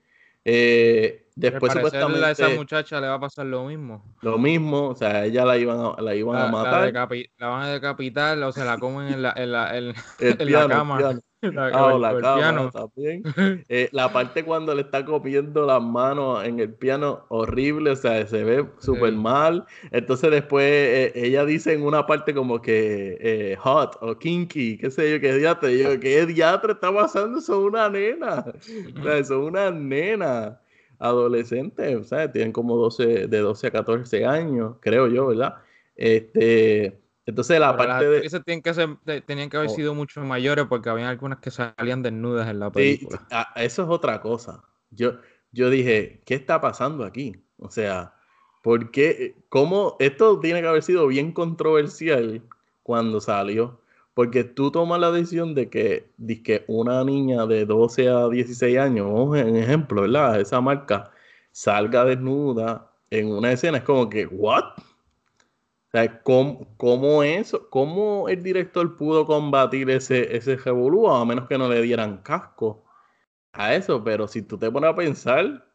[0.47, 4.03] Eh, después supuestamente a esa muchacha le va a pasar lo mismo.
[4.23, 6.91] Lo mismo, o sea, ella la iban a, la iban a matar.
[6.95, 9.95] La, van a decapitar o se la comen en la, en la, en,
[10.51, 11.21] la cama.
[11.55, 13.23] La, ah, la también.
[13.69, 18.27] Eh, la parte cuando le está copiando las manos en el piano, horrible, o sea,
[18.27, 19.65] se ve súper mal.
[19.91, 24.91] Entonces después eh, ella dice en una parte como que eh, hot o kinky, qué
[24.91, 25.79] sé yo, qué diatre.
[25.79, 27.41] Yo, ¿qué diatre está pasando?
[27.41, 28.45] Son una nena.
[28.99, 30.61] O sea, una nena
[30.99, 35.55] adolescente, o sea, tienen como 12, de 12 a 14 años, creo yo, ¿verdad?
[35.97, 37.00] Este,
[37.31, 38.41] entonces la parte de...
[38.45, 39.75] Tienen que tenían que haber oh.
[39.75, 43.27] sido mucho mayores porque había algunas que salían desnudas en la película.
[43.57, 44.63] eso es otra cosa.
[44.91, 45.15] Yo,
[45.53, 47.37] yo dije, ¿qué está pasando aquí?
[47.59, 48.15] O sea,
[48.63, 49.37] ¿por qué?
[49.49, 49.97] ¿Cómo?
[50.01, 52.43] Esto tiene que haber sido bien controversial
[52.83, 53.81] cuando salió.
[54.15, 58.77] Porque tú tomas la decisión de que, de que una niña de 12 a 16
[58.77, 60.41] años, en ejemplo, ¿verdad?
[60.41, 61.13] Esa marca
[61.53, 63.79] salga desnuda en una escena.
[63.79, 64.65] Es como que, ¿what?
[65.93, 71.49] O sea, ¿cómo, cómo, eso, ¿cómo el director pudo combatir ese, ese revolú a menos
[71.49, 72.85] que no le dieran casco
[73.53, 74.05] a eso?
[74.05, 75.67] Pero si tú te pones a pensar,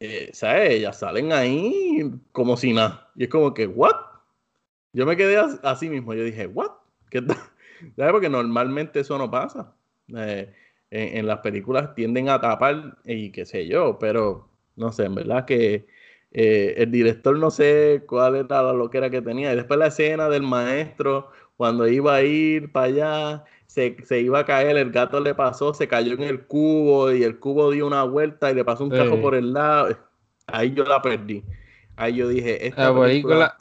[0.00, 0.70] eh, ¿sabes?
[0.70, 3.10] Ellas salen ahí como si nada.
[3.14, 3.96] Y es como que, ¿what?
[4.94, 6.14] Yo me quedé así mismo.
[6.14, 6.70] Yo dije, ¿what?
[7.10, 7.20] ¿Qué
[7.96, 8.12] ¿Sabes?
[8.12, 9.74] Porque normalmente eso no pasa.
[10.16, 10.54] Eh,
[10.90, 15.14] en, en, las películas tienden a tapar y qué sé yo, pero no sé, en
[15.14, 15.86] verdad que
[16.34, 19.52] eh, el director no sé cuál era la loquera que tenía.
[19.52, 24.44] Y después la escena del maestro, cuando iba a ir para allá, se, iba a
[24.44, 28.04] caer, el gato le pasó, se cayó en el cubo y el cubo dio una
[28.04, 29.96] vuelta y le pasó un cajo por el lado.
[30.46, 31.44] Ahí yo la perdí.
[31.96, 33.56] Ahí yo dije, esta película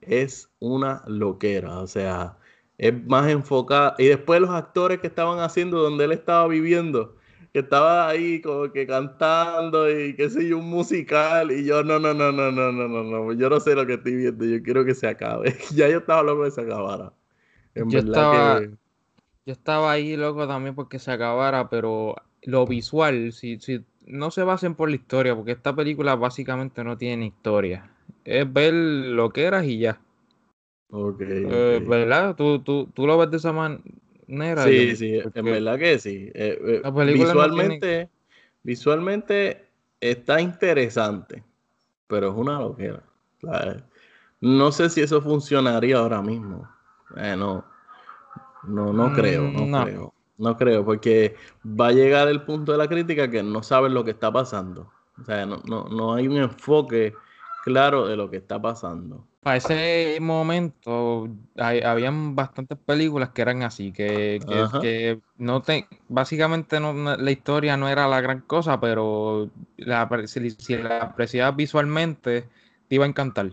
[0.00, 2.36] es una loquera, o sea,
[2.78, 3.94] es más enfocada.
[3.98, 7.16] Y después los actores que estaban haciendo donde él estaba viviendo,
[7.52, 11.98] que estaba ahí como que cantando y qué sé yo, un musical y yo no,
[11.98, 14.62] no, no, no, no, no, no, no, yo no sé lo que estoy viendo, yo
[14.62, 15.56] quiero que se acabe.
[15.74, 17.12] ya yo estaba loco de que se acabara.
[17.74, 23.84] yo estaba, yo estaba ahí loco también porque se acabara, pero lo visual, si, si
[24.06, 27.90] no se basen por la historia, porque esta película básicamente no tiene historia.
[28.24, 30.00] Es ver lo que eras y ya.
[30.90, 31.20] Ok.
[31.20, 32.36] Eh, ¿Verdad?
[32.36, 33.82] ¿Tú, tú, tú lo ves de esa manera
[34.64, 36.30] Sí, sí, en verdad que sí.
[36.34, 38.10] Eh, eh, visualmente,
[38.62, 39.66] visualmente
[40.00, 41.42] está interesante,
[42.06, 43.02] pero es una loquera.
[44.40, 46.68] No sé si eso funcionaría ahora mismo.
[47.16, 47.64] Eh, no,
[48.64, 50.14] no, no creo, no, mm, creo.
[50.36, 54.04] No creo, porque va a llegar el punto de la crítica que no saben lo
[54.04, 54.92] que está pasando.
[55.20, 57.14] O sea, no, no, no hay un enfoque
[57.64, 59.26] claro de lo que está pasando.
[59.40, 64.40] Para ese momento habían bastantes películas que eran así, que,
[64.80, 70.76] que, no te, básicamente no, la historia no era la gran cosa, pero la, si,
[70.76, 72.48] la apreciabas visualmente,
[72.88, 73.52] te iba a encantar.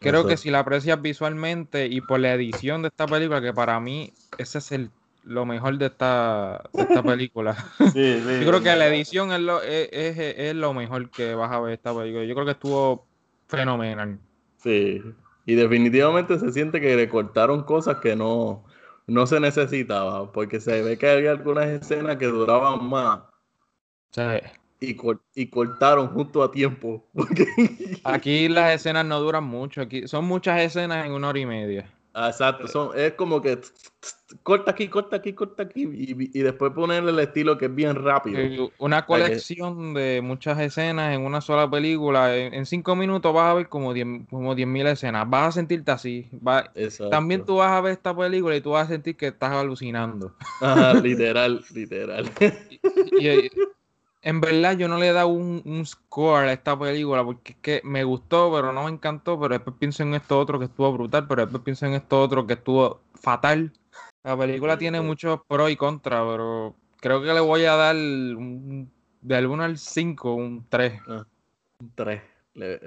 [0.00, 3.78] Creo que si la aprecias visualmente y por la edición de esta película, que para
[3.80, 4.90] mí ese es el,
[5.24, 7.56] lo mejor de esta, esta película.
[7.80, 11.74] Yo creo que la edición es lo, es, es lo mejor que vas a ver
[11.74, 12.24] esta película.
[12.24, 13.06] Yo creo que estuvo
[13.48, 14.18] fenomenal.
[14.58, 15.02] Sí.
[15.46, 18.64] Y definitivamente se siente que le cortaron cosas que no,
[19.06, 23.20] no se necesitaba, porque se ve que había algunas escenas que duraban más.
[24.80, 24.96] Y,
[25.34, 27.08] y cortaron justo a tiempo.
[28.04, 31.95] Aquí las escenas no duran mucho, aquí son muchas escenas en una hora y media.
[32.18, 33.60] Ah, exacto, son, es como que
[34.42, 38.70] corta aquí, corta aquí, corta aquí y, después ponerle el estilo que es bien rápido.
[38.78, 42.34] Una colección de muchas escenas en una sola película.
[42.34, 45.28] En, cinco minutos vas a ver como 10.000 como escenas.
[45.28, 46.30] Vas a sentirte así.
[47.10, 50.34] también tú vas a ver esta película y tú vas a sentir que estás alucinando.
[51.02, 52.30] literal, literal.
[53.18, 53.50] y,
[54.26, 57.80] en verdad yo no le he dado un, score a esta película porque es que
[57.84, 61.28] me gustó, pero no me encantó, pero después pienso en esto otro que estuvo brutal,
[61.28, 63.72] pero después pienso en esto otro que estuvo fatal.
[64.24, 68.90] La película tiene muchos pros y contras, pero creo que le voy a dar un,
[69.20, 71.00] de alguno al 5, un 3.
[71.06, 71.24] Ah,
[71.78, 72.22] un 3.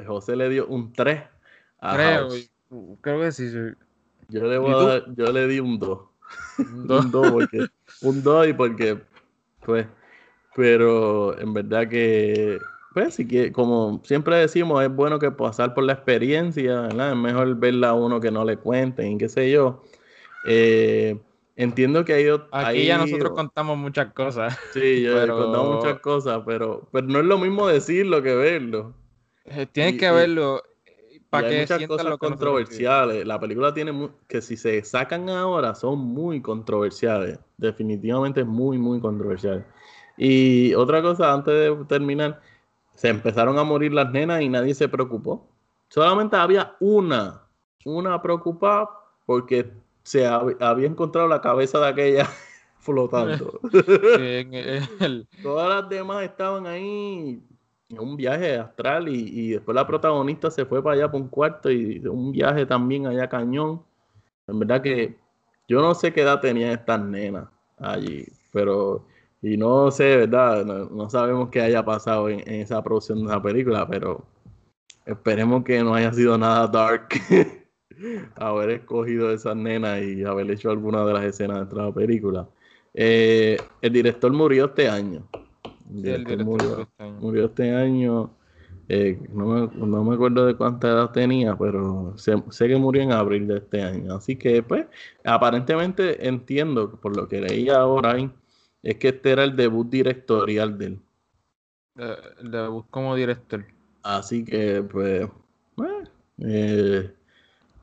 [0.06, 1.24] José le dio un 3
[1.80, 2.30] a creo,
[3.00, 3.50] creo que sí,
[4.28, 6.00] Yo le, voy a dar, yo le di un 2.
[6.58, 7.66] Un 2 porque
[8.02, 8.98] un 2 y porque
[9.62, 9.88] pues
[10.60, 12.60] pero en verdad que,
[12.93, 17.12] pues sí que, como siempre decimos, es bueno que pasar por la experiencia, ¿verdad?
[17.12, 19.82] Es mejor verla a uno que no le cuenten, qué sé yo.
[20.45, 21.18] Eh,
[21.55, 24.60] entiendo que hay Aquí ya nosotros contamos muchas cosas.
[24.74, 25.38] Sí, yo pero...
[25.38, 28.93] contamos muchas cosas, pero, pero no es lo mismo decirlo que verlo.
[29.45, 30.62] Eh, tienes que verlo
[31.30, 33.26] para que hay muchas cosas controversiales.
[33.26, 37.39] La película tiene que si se sacan ahora son muy controversiales.
[37.55, 39.64] Definitivamente muy, muy controversiales.
[40.22, 42.41] Y otra cosa, antes de terminar,
[42.93, 45.47] se empezaron a morir las nenas y nadie se preocupó.
[45.88, 47.43] Solamente había una,
[47.86, 48.89] una preocupada
[49.26, 49.72] porque
[50.03, 52.30] se había encontrado la cabeza de aquella
[52.80, 53.61] flotando.
[55.41, 57.41] Todas las demás estaban ahí
[57.88, 61.30] en un viaje astral y, y, después la protagonista se fue para allá por un
[61.30, 63.82] cuarto y un viaje también allá cañón.
[64.47, 65.17] En verdad que
[65.70, 67.47] yo no sé qué edad tenían estas nenas
[67.78, 69.05] allí, pero
[69.42, 70.66] y no sé, ¿verdad?
[70.66, 74.26] No, sabemos qué haya pasado en, esa producción de esa película, pero
[75.06, 77.08] esperemos que no haya sido nada dark
[78.36, 82.48] haber escogido esas nenas y haber hecho alguna de las escenas de la película.
[82.94, 85.26] Eh, el director murió este año.
[85.90, 87.20] El director, murió, este año.
[87.20, 88.32] murió, este año.
[88.90, 93.04] Eh, no, me, no, me, acuerdo de cuánta edad tenía, pero sé, sé, que murió
[93.04, 94.16] en abril de este año.
[94.16, 94.88] Así que, pues,
[95.24, 98.18] aparentemente entiendo, por lo que leí ahora
[98.84, 101.00] es que este era el debut directorial de él.
[101.98, 103.66] Eh, el debut como director.
[104.04, 105.30] Así que, pues,
[106.40, 107.14] eh,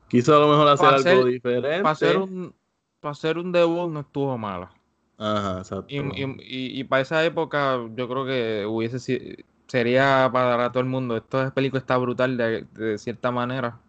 [0.09, 1.83] quiso a lo mejor hacer algo diferente.
[1.83, 2.55] Para hacer, un,
[3.01, 4.71] para hacer un debut no estuvo malo.
[5.19, 5.87] Ajá, exacto.
[5.91, 11.17] Y, para esa época yo creo que hubiese sería para todo el mundo.
[11.17, 13.81] Esta película está brutal de, cierta manera.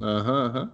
[0.00, 0.72] Ajá, ajá.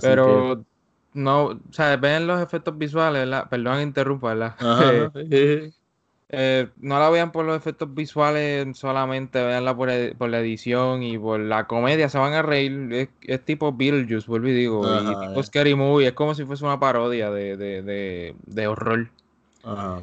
[0.00, 0.64] Pero
[1.12, 3.48] no, o sea, ven los efectos visuales, ¿verdad?
[3.48, 4.54] Perdón, interrumpa, ¿verdad?
[6.32, 11.18] Eh, no la vean por los efectos visuales solamente, veanla por, por, la edición y
[11.18, 13.10] por la comedia, se van a reír.
[13.22, 16.78] Es, tipo Beetlejuice, vuelvo y digo, y tipo Scary Movie, es como si fuese una
[16.78, 19.08] parodia de, de, de, de horror.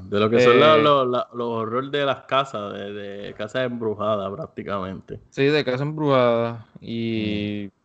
[0.04, 4.30] de lo que son eh, los, los, horrores de las casas, de, de casas embrujadas
[4.34, 5.22] prácticamente.
[5.30, 6.62] Sí, de casas embrujadas.
[6.82, 7.77] Y mm.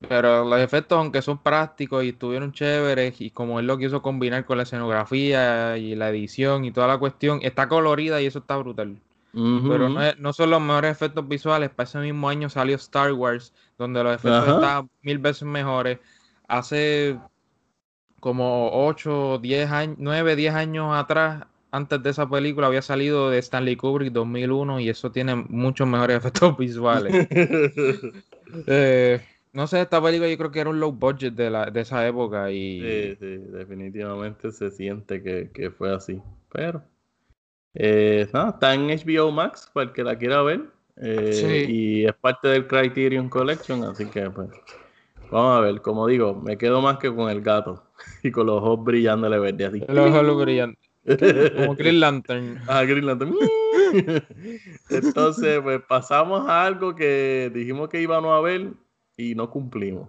[0.00, 4.44] Pero los efectos, aunque son prácticos y estuvieron chéveres, y como él lo quiso combinar
[4.44, 8.56] con la escenografía y la edición y toda la cuestión, está colorida y eso está
[8.56, 8.98] brutal.
[9.32, 11.68] Pero no, son los mejores efectos visuales.
[11.68, 15.98] Para ese mismo año salió Star Wars, donde los efectos estaban mil veces mejores.
[16.48, 17.18] Hace
[18.20, 23.38] como 8, 10 años, 9, 10 años atrás, antes de esa película, había salido de
[23.38, 27.28] Stanley Kubrick 2001 y eso tiene muchos mejores efectos visuales.
[28.66, 29.20] eh,
[29.56, 32.06] no sé, esta película yo creo que era un low budget de, la, de esa
[32.06, 32.78] época y...
[32.82, 36.20] Sí, sí, definitivamente se siente que, fue así.
[36.52, 36.82] Pero...
[37.72, 40.60] Eh, no, está en HBO Max para el que la quiera ver.
[40.96, 44.50] Eh, y es parte del Criterion Collection, así que pues...
[45.30, 47.82] Vamos a ver, como digo, me quedo más que con el gato
[48.22, 49.82] y con los ojos brillándole verde así.
[49.88, 50.76] Los ojos brillan.
[51.56, 52.60] Como Green Lantern.
[52.66, 53.34] Ah, Green Lantern.
[54.90, 58.72] Entonces, pues pasamos a algo que dijimos que íbamos a ver
[59.16, 60.08] y no cumplimos.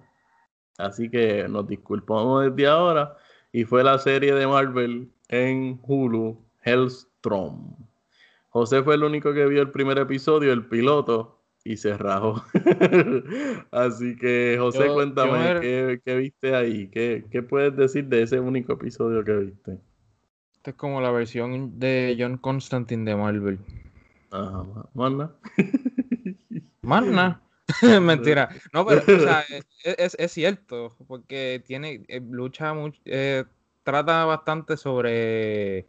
[0.78, 3.18] Así que nos disculpamos desde ahora.
[3.52, 7.76] Y fue la serie de Marvel en Hulu, Hellstrom.
[8.50, 12.44] José fue el único que vio el primer episodio, el piloto, y se rajó.
[13.72, 15.60] Así que, José, cuéntame,
[16.04, 16.88] ¿qué, viste ahí?
[16.90, 19.80] ¿Qué, ¿Qué, puedes decir de ese único episodio que viste?
[20.56, 23.60] Este es como la versión de John Constantine de Marvel.
[24.32, 25.32] Ajá, ¿Manna?
[26.82, 27.42] ¿Manna?
[28.02, 28.50] Mentira.
[28.74, 29.44] No, pero o sea,
[29.84, 33.46] es, es, cierto, porque tiene, eh, lucha mucho, eh,
[33.84, 35.88] trata bastante sobre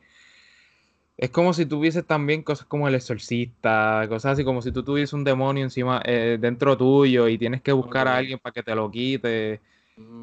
[1.19, 5.13] es como si tuvieses también cosas como el exorcista, cosas así como si tú tuvieses
[5.13, 8.73] un demonio encima eh, dentro tuyo y tienes que buscar a alguien para que te
[8.73, 9.61] lo quite.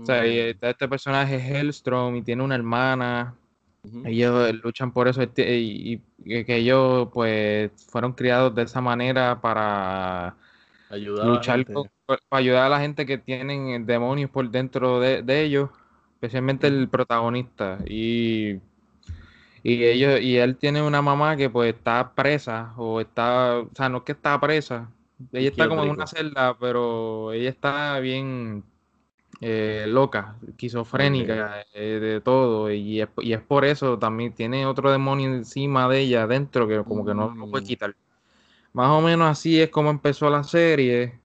[0.02, 3.36] O sea, este personaje es Hellstrom y tiene una hermana.
[4.06, 10.38] Ellos luchan por eso este, y, que ellos pues fueron criados de esa manera para
[10.90, 11.66] ayudar luchar
[12.06, 15.70] para ayudar a la gente que tienen demonios por dentro de, de ellos,
[16.16, 17.80] especialmente el protagonista.
[17.86, 18.60] Y
[19.68, 23.90] y ellos, y él tiene una mamá que pues está presa, o está, o sea,
[23.90, 24.92] no es que está presa,
[25.32, 28.64] ella está como en una celda, pero ella está bien
[29.42, 34.92] eh, loca, esquizofrénica, eh, de todo, y es, y es, por eso también tiene otro
[34.92, 37.68] demonio encima de ella, dentro, que como que no lo puede mm.
[37.68, 37.96] quitar.
[38.76, 41.18] Más o menos así es como empezó la serie.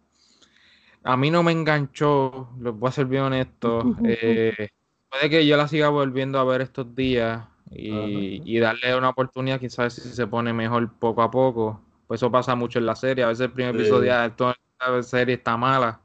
[1.03, 3.97] A mí no me enganchó, les voy a ser bien honesto.
[4.05, 4.69] Eh,
[5.11, 9.95] puede que yo la siga volviendo a ver estos días y, darle una oportunidad, quizás
[9.95, 11.81] si se pone mejor poco a poco.
[12.07, 13.25] Pues eso pasa mucho en la serie.
[13.25, 16.01] A veces el primer episodio de la serie está mala,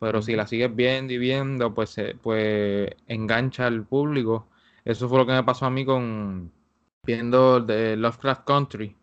[0.00, 4.48] pero si la sigues viendo y viendo, pues, pues engancha al público.
[4.84, 6.50] Eso fue lo que me pasó a mí con
[7.04, 8.96] viendo The Lovecraft Country.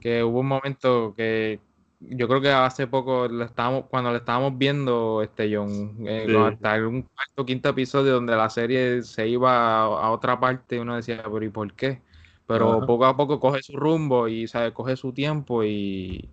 [0.00, 1.60] Que hubo un momento que
[2.00, 6.86] yo creo que hace poco le estábamos, cuando le estábamos viendo este John, eh, hasta
[6.86, 11.44] un cuarto quinto episodio donde la serie se iba a, otra parte, uno decía, pero
[11.44, 12.00] ¿y por qué?
[12.46, 16.28] Pero poco a poco coge su rumbo y sabe, coge su tiempo y,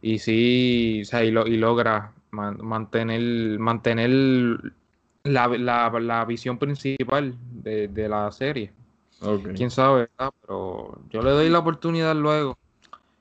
[0.00, 4.10] y sí, o y, logra mantener, mantener
[5.24, 8.72] la, la, visión principal de, la serie.
[9.54, 10.08] Quién sabe,
[10.40, 12.56] Pero yo le doy la oportunidad luego.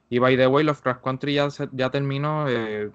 [0.09, 2.89] Y by the way, los Crash Country ya, ya terminó, eh,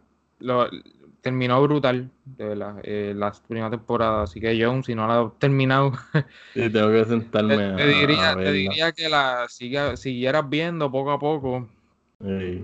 [1.20, 3.14] terminó brutal de la, eh,
[3.46, 4.22] primera temporada.
[4.22, 5.92] Así que yo, si no la he terminado,
[6.54, 11.18] sí, tengo que sentarme te, diría, te diría que la siga, siguieras viendo poco a
[11.18, 11.68] poco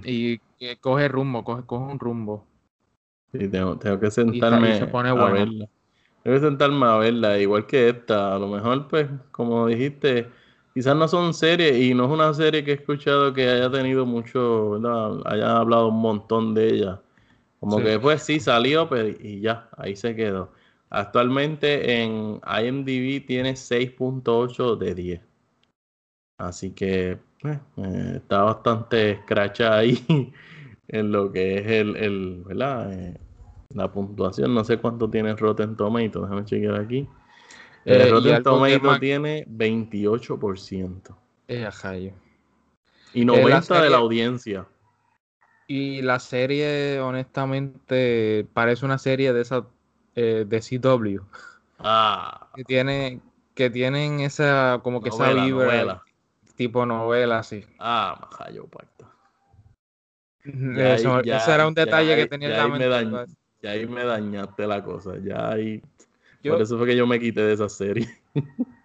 [0.04, 2.46] y que coge rumbo, coge, coge un rumbo.
[3.32, 5.68] Sí, tengo, tengo que sentarme a verla.
[6.22, 8.34] Tengo que sentarme a verla, igual que esta.
[8.34, 10.28] A lo mejor, pues, como dijiste
[10.74, 14.06] quizás no son series y no es una serie que he escuchado que haya tenido
[14.06, 15.20] mucho, ¿verdad?
[15.26, 17.00] haya hablado un montón de ella.
[17.58, 20.52] Como que después sí salió, pero y ya, ahí se quedó.
[20.88, 25.20] Actualmente en IMDb tiene 6.8 de 10.
[26.38, 30.02] Así que pues, eh, está bastante escracha ahí
[30.88, 32.92] en lo que es el, el ¿verdad?
[32.92, 33.20] Eh,
[33.74, 34.54] la puntuación.
[34.54, 37.08] No sé cuánto tiene Rotten Tomatoes, déjame chequear aquí.
[37.84, 41.16] El eh, Rotten Tomatoes tiene 28%.
[41.48, 41.68] Eh,
[43.12, 44.66] y 90% eh, de la audiencia.
[45.66, 49.66] Y la serie, honestamente, parece una serie de esa
[50.14, 51.22] eh, de CW.
[51.78, 52.50] Ah.
[52.54, 53.20] Que tiene,
[53.54, 56.02] que tienen esa, como que esa vibra.
[56.56, 57.64] Tipo novela, sí.
[57.78, 59.10] Ah, majayo pacto.
[60.44, 63.32] ese era un detalle que tenía en la mente.
[63.62, 65.14] Ya ahí me dañaste la cosa.
[65.22, 65.82] Ya ahí
[66.48, 68.08] por eso fue que yo me quité de esa serie.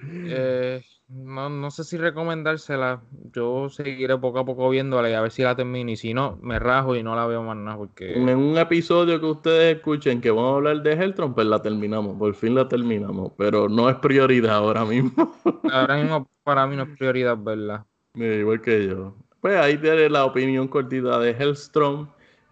[0.00, 3.02] Eh, no, sé si recomendársela.
[3.34, 5.90] Yo seguiré poco a poco viéndola y a ver si la termino.
[5.90, 7.78] Y si no, me rajo y no la veo más nada.
[7.78, 8.12] Porque...
[8.12, 12.16] En un episodio que ustedes escuchen que vamos a hablar de Heltron, pues la terminamos.
[12.16, 13.32] Por fin la terminamos.
[13.36, 15.34] Pero no es prioridad ahora mismo.
[15.72, 17.84] ahora mismo para mí no es prioridad verla.
[18.14, 19.16] igual que yo.
[19.40, 22.06] Pues ahí tiene la opinión cortita de Hellstrom.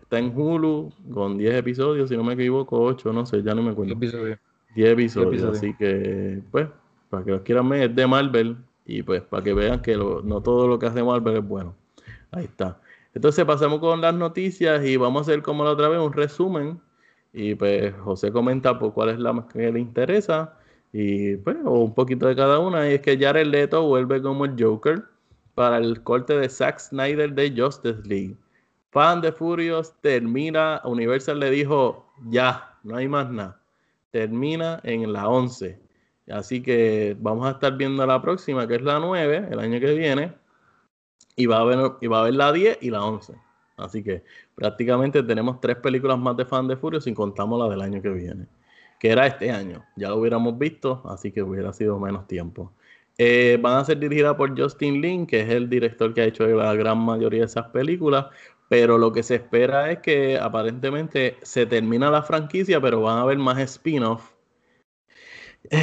[0.06, 3.62] Está en Hulu con 10 episodios, si no me equivoco, 8, no sé, ya no
[3.62, 3.96] me acuerdo.
[3.96, 4.38] 10 episodios.
[4.76, 6.68] 10 episodios, así que, pues,
[7.10, 10.40] para que los quieran ver, es de Marvel y pues para que vean que no
[10.42, 11.74] todo lo que hace Marvel es bueno.
[12.30, 12.80] Ahí está.
[13.14, 16.80] Entonces pasamos con las noticias y vamos a hacer como la otra vez un resumen.
[17.32, 20.56] Y pues José comenta por cuál es la más que le interesa.
[20.92, 22.88] Y pues, o un poquito de cada una.
[22.88, 25.02] Y es que Jared Leto vuelve como el Joker
[25.56, 28.36] para el corte de Zack Snyder de Justice League
[28.90, 33.60] fan de Furious termina, Universal le dijo, ya, no hay más nada.
[34.10, 35.78] Termina en la 11.
[36.30, 39.94] Así que vamos a estar viendo la próxima, que es la 9, el año que
[39.94, 40.32] viene.
[41.36, 43.34] Y va a haber, y va a la 10 y la 11.
[43.76, 44.24] Así que
[44.54, 48.08] prácticamente tenemos tres películas más de Fan de Furio sin contamos la del año que
[48.08, 48.46] viene.
[48.98, 49.84] Que era este año.
[49.96, 52.72] Ya lo hubiéramos visto, así que hubiera sido menos tiempo.
[53.18, 56.46] Eh, van a ser dirigidas por Justin Lin, que es el director que ha hecho
[56.46, 58.26] la gran mayoría de esas películas.
[58.68, 63.22] Pero lo que se espera es que aparentemente se termina la franquicia, pero van a
[63.22, 64.34] haber más spin-off.
[65.70, 65.78] Eh,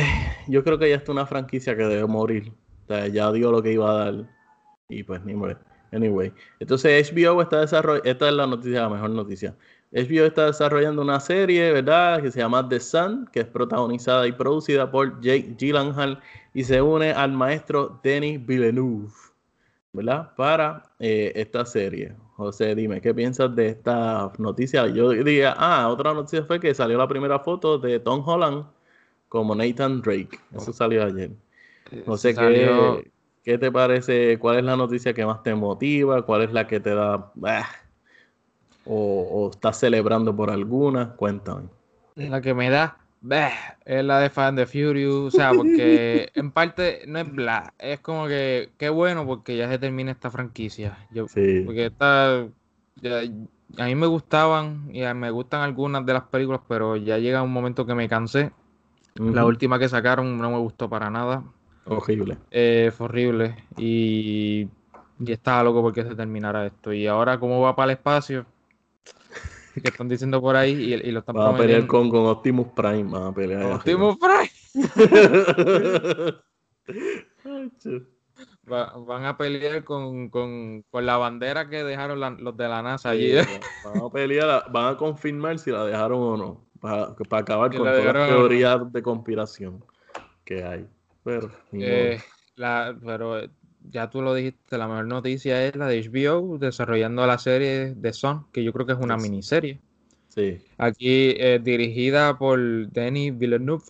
[0.47, 2.51] yo creo que ya está una franquicia que debe morir.
[2.83, 4.29] O sea, ya dio lo que iba a dar.
[4.89, 5.57] Y pues ni modo.
[5.91, 6.33] Anyway.
[6.59, 8.09] Entonces HBO está desarrollando.
[8.09, 9.55] Esta es la noticia, la mejor noticia.
[9.93, 12.21] HBO está desarrollando una serie, ¿verdad?
[12.21, 16.19] Que se llama The Sun, que es protagonizada y producida por Jake Gyllenhaal
[16.53, 19.11] y se une al maestro Denis Villeneuve,
[19.93, 20.33] ¿verdad?
[20.35, 22.15] Para eh, esta serie.
[22.35, 24.87] José, dime, ¿qué piensas de esta noticia?
[24.87, 28.65] Yo diría, ah, otra noticia fue que salió la primera foto de Tom Holland
[29.29, 30.39] como Nathan Drake.
[30.55, 31.31] Eso salió ayer.
[32.07, 33.11] No sé qué,
[33.43, 36.79] qué te parece, cuál es la noticia que más te motiva, cuál es la que
[36.79, 37.31] te da...
[38.85, 41.69] o, estás celebrando por alguna, cuéntame.
[42.15, 43.02] La que me da
[43.85, 47.99] es la de Fan de Furious, o sea, porque en parte no es bla, es
[48.01, 50.97] como que qué bueno porque ya se termina esta franquicia.
[51.11, 51.25] Yo,
[51.65, 57.17] Porque esta, a mí me gustaban y me gustan algunas de las películas, pero ya
[57.17, 58.51] llega un momento que me cansé.
[59.15, 61.43] La última que sacaron no me gustó para nada.
[61.85, 62.37] Horrible.
[62.51, 64.67] Eh, fue horrible y,
[65.19, 66.91] y estaba loco porque se terminara esto.
[66.91, 68.45] Y ahora, ¿cómo va para el espacio?
[69.81, 72.67] que están diciendo por ahí y, y lo están Van a pelear con, con, Optimus
[72.75, 73.03] Prime.
[73.03, 73.63] Van a pelear.
[73.73, 74.49] Optimus Prime.
[78.65, 83.33] van a pelear con, con, con, la bandera que dejaron los de la NASA allí.
[83.33, 86.65] van a pelear, van a confirmar si la dejaron o no.
[86.79, 89.83] Para, para acabar con todas las teorías de conspiración
[90.43, 90.87] que hay.
[91.23, 92.21] Pero, eh,
[92.55, 93.41] la, pero
[93.89, 98.13] ya tú lo dijiste, la mejor noticia es la de HBO desarrollando la serie de
[98.13, 99.79] Son, que yo creo que es una miniserie.
[100.29, 100.59] Sí.
[100.77, 102.59] Aquí eh, dirigida por
[102.89, 103.83] Denis Villeneuve,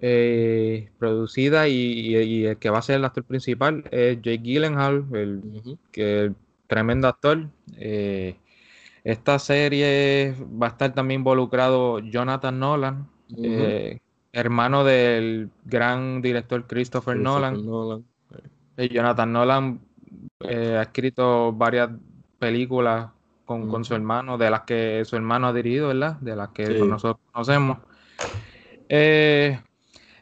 [0.00, 5.78] eh, producida y, el que va a ser el actor principal es Jake Gyllenhaal, el,
[5.92, 6.32] que,
[6.66, 7.48] tremendo actor.
[7.76, 8.36] Eh,
[9.04, 13.08] esta serie va a estar también involucrado Jonathan Nolan,
[14.32, 17.64] hermano del gran director Christopher, Nolan
[18.76, 19.80] Jonathan Nolan
[20.40, 21.90] eh, ha escrito varias
[22.38, 23.10] películas
[23.44, 26.16] con, su hermano, de las que su hermano ha dirigido, ¿verdad?
[26.20, 27.78] De las que nosotros conocemos.
[28.88, 29.60] Eh,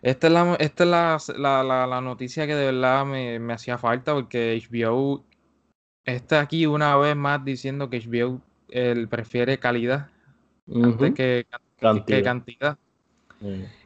[0.03, 5.25] esta es, la, esta es la, noticia que de verdad me, hacía falta porque HBO
[6.05, 10.11] está aquí una vez más diciendo que HBO él prefiere calidad
[10.75, 11.47] antes que,
[12.07, 12.79] que cantidad.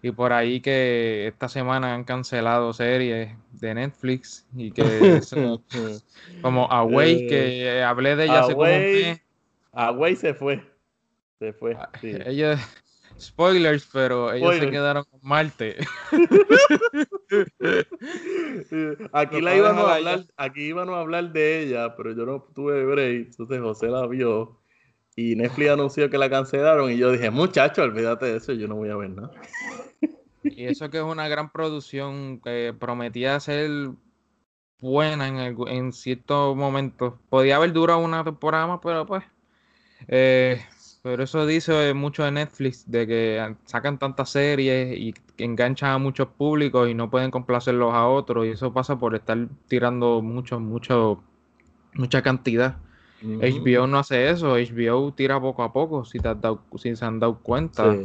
[0.03, 4.83] Y por ahí que esta semana han cancelado series de Netflix y que
[6.43, 9.21] como Away, que hablé de ella hace como un
[9.73, 10.63] Away se fue.
[11.39, 11.77] Se fue.
[11.77, 12.59] Ah, ellos,
[13.21, 15.77] spoilers, pero ellos se quedaron con Marte.
[19.13, 22.85] aquí la íbamos a hablar, aquí íbamos a hablar de ella, pero yo no tuve
[22.85, 24.59] break, entonces José la vio
[25.19, 28.77] y Netflix anunció que la cancelaron y yo dije, muchacho, olvídate de eso, yo no
[28.77, 29.33] voy a ver nada.
[30.45, 33.91] Y eso que es una gran producción que prometía ser
[34.81, 37.15] buena en, en ciertos momentos.
[37.31, 39.25] Podía haber durado una temporada más, pero pues...
[40.07, 40.63] Eh,
[41.03, 46.29] pero eso dice mucho de Netflix, de que sacan tantas series y enganchan a muchos
[46.29, 48.47] públicos y no pueden complacerlos a otros.
[48.47, 51.25] Y eso pasa por estar tirando mucho, mucho,
[51.95, 52.77] mucha cantidad.
[53.23, 56.31] HBO no hace eso, HBO tira poco a poco, si, te
[56.77, 57.97] si se han dado cuenta.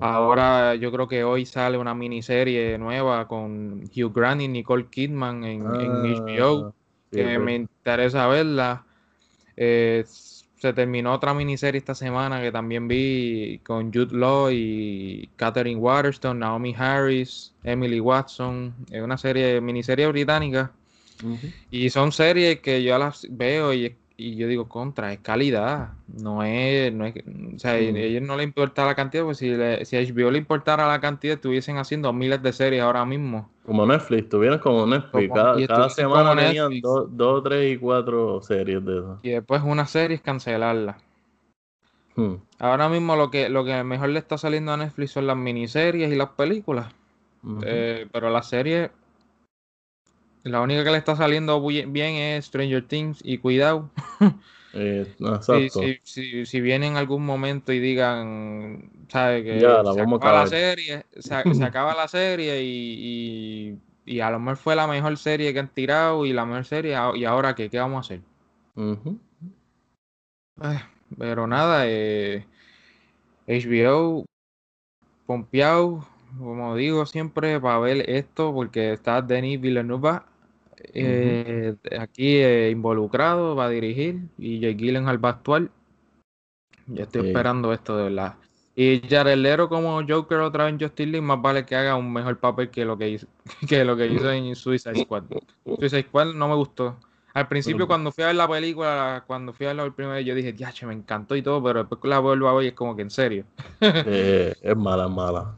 [0.00, 5.44] Ahora yo creo que hoy sale una miniserie nueva con Hugh Grant y Nicole Kidman
[5.44, 6.72] en, HBO, ah,
[7.10, 8.84] que me interesa verla.
[9.56, 10.04] Eh,
[10.60, 16.38] se terminó otra miniserie esta semana que también vi con Jude Law y Katherine Waterston,
[16.38, 18.74] Naomi Harris, Emily Watson.
[18.90, 20.70] Es una serie, miniserie británica.
[21.70, 25.94] Y son series que yo las veo y y yo digo, contra, es calidad.
[26.06, 29.54] No es, no es o sea, a ellos no le importa la cantidad, pues si,
[29.84, 33.50] si a HBO le importara la cantidad, estuviesen haciendo miles de series ahora mismo.
[33.64, 35.32] Como Netflix, estuvieran como Netflix.
[35.32, 39.18] cada, semana tenían dos, tres y cuatro series de eso.
[39.22, 40.98] Y después una serie es cancelarla.
[42.16, 42.34] Hmm.
[42.58, 46.12] Ahora mismo lo que, lo que mejor le está saliendo a Netflix son las miniseries
[46.12, 46.92] y las películas.
[47.62, 48.90] Eh, pero las series
[50.44, 53.90] la única que le está saliendo bien es Stranger Things y cuidado.
[54.72, 55.16] Eh,
[56.04, 59.42] si, si, viene en algún momento y digan, ¿sabe?
[59.42, 61.34] Que se, acaba la serie, se,
[61.64, 63.76] acaba la serie y,
[64.06, 66.96] y, a lo mejor fue la mejor serie que han tirado y la mejor serie,
[67.16, 67.68] ¿y ahora qué?
[67.68, 68.20] ¿Qué vamos a hacer?
[71.18, 72.46] pero nada, eh,
[73.48, 74.24] HBO,
[75.26, 76.06] pompeado,
[76.38, 80.20] como digo siempre, para ver esto, porque está Denis Villeneuve
[80.94, 85.70] eh, aquí eh, involucrado, va a dirigir, y Jake Gyllenhaal va a actuar.
[86.86, 88.34] Yo estoy esperando esto de verdad.
[88.74, 92.12] Y Jared Leto como Joker otra vez en Justice League, más vale que haga un
[92.12, 93.26] mejor papel que lo que hizo,
[93.68, 95.24] que lo que hizo en Suicide Squad.
[95.64, 96.96] Suicide Squad no me gustó.
[97.32, 100.26] Al principio, cuando fui a ver la película, cuando fui a verla por primera vez,
[100.26, 102.96] yo dije, ya, me encantó y todo, pero después la vuelvo a ver es como
[102.96, 103.44] que en serio.
[103.80, 105.54] Eh, es mala, mala.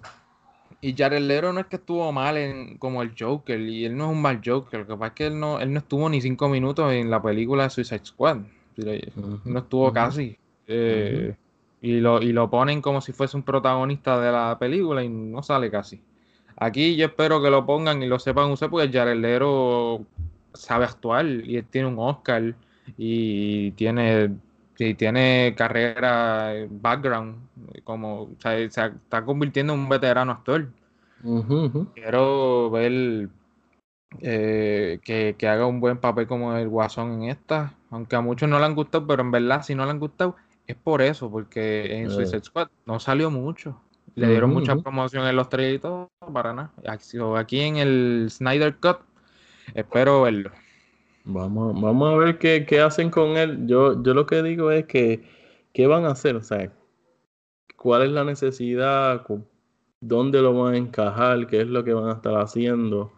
[0.85, 4.07] Y Jared Leto no es que estuvo mal en, como el Joker, y él no
[4.07, 6.21] es un mal Joker, lo que pasa es que él no, él no estuvo ni
[6.21, 8.39] cinco minutos en la película de Suicide Squad.
[9.45, 10.37] No estuvo casi.
[10.67, 11.37] Eh,
[11.81, 15.43] y, lo, y lo ponen como si fuese un protagonista de la película y no
[15.45, 16.01] sale casi.
[16.57, 20.05] Aquí yo espero que lo pongan y lo sepan usar porque Jared Leto
[20.53, 22.55] sabe actuar y él tiene un Oscar
[22.99, 24.31] y tiene
[24.89, 27.49] y tiene carrera, background,
[27.85, 30.69] como se está convirtiendo en un veterano actor.
[31.95, 33.29] Quiero ver
[34.21, 38.59] eh, que, haga un buen papel como el Guasón en esta, aunque a muchos no
[38.59, 41.99] le han gustado, pero en verdad si no le han gustado es por eso, porque
[41.99, 42.45] en Suicide eh.
[42.45, 43.81] Squad no salió mucho.
[44.15, 46.71] Le dieron mucha promoción en los tres y todo, para nada.
[47.39, 48.99] Aquí en el Snyder Cut,
[49.75, 50.51] espero verlo.
[51.25, 53.67] Vamos, vamos a ver qué, qué, hacen con él.
[53.67, 55.23] Yo, yo lo que digo es que,
[55.73, 56.37] ¿qué van a hacer?
[56.37, 56.73] O sea,
[57.77, 59.25] ¿cuál es la necesidad?
[60.01, 61.47] ¿Dónde lo van a encajar?
[61.47, 63.13] ¿Qué es lo que van a estar haciendo?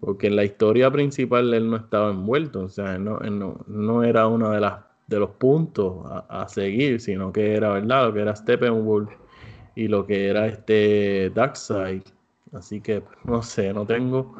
[0.00, 4.26] Porque en la historia principal él no estaba envuelto, o sea, no, no, no era
[4.26, 8.06] uno de, las, de los puntos a, a, seguir, sino que era, ¿verdad?
[8.06, 9.10] Lo que era Steppenwolf
[9.74, 12.02] y lo que era este Darkseid.
[12.52, 14.34] Así que, no sé, no tengo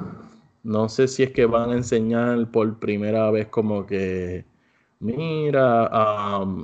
[0.66, 4.44] no sé si es que van a enseñar por primera vez como que
[5.00, 5.90] mira,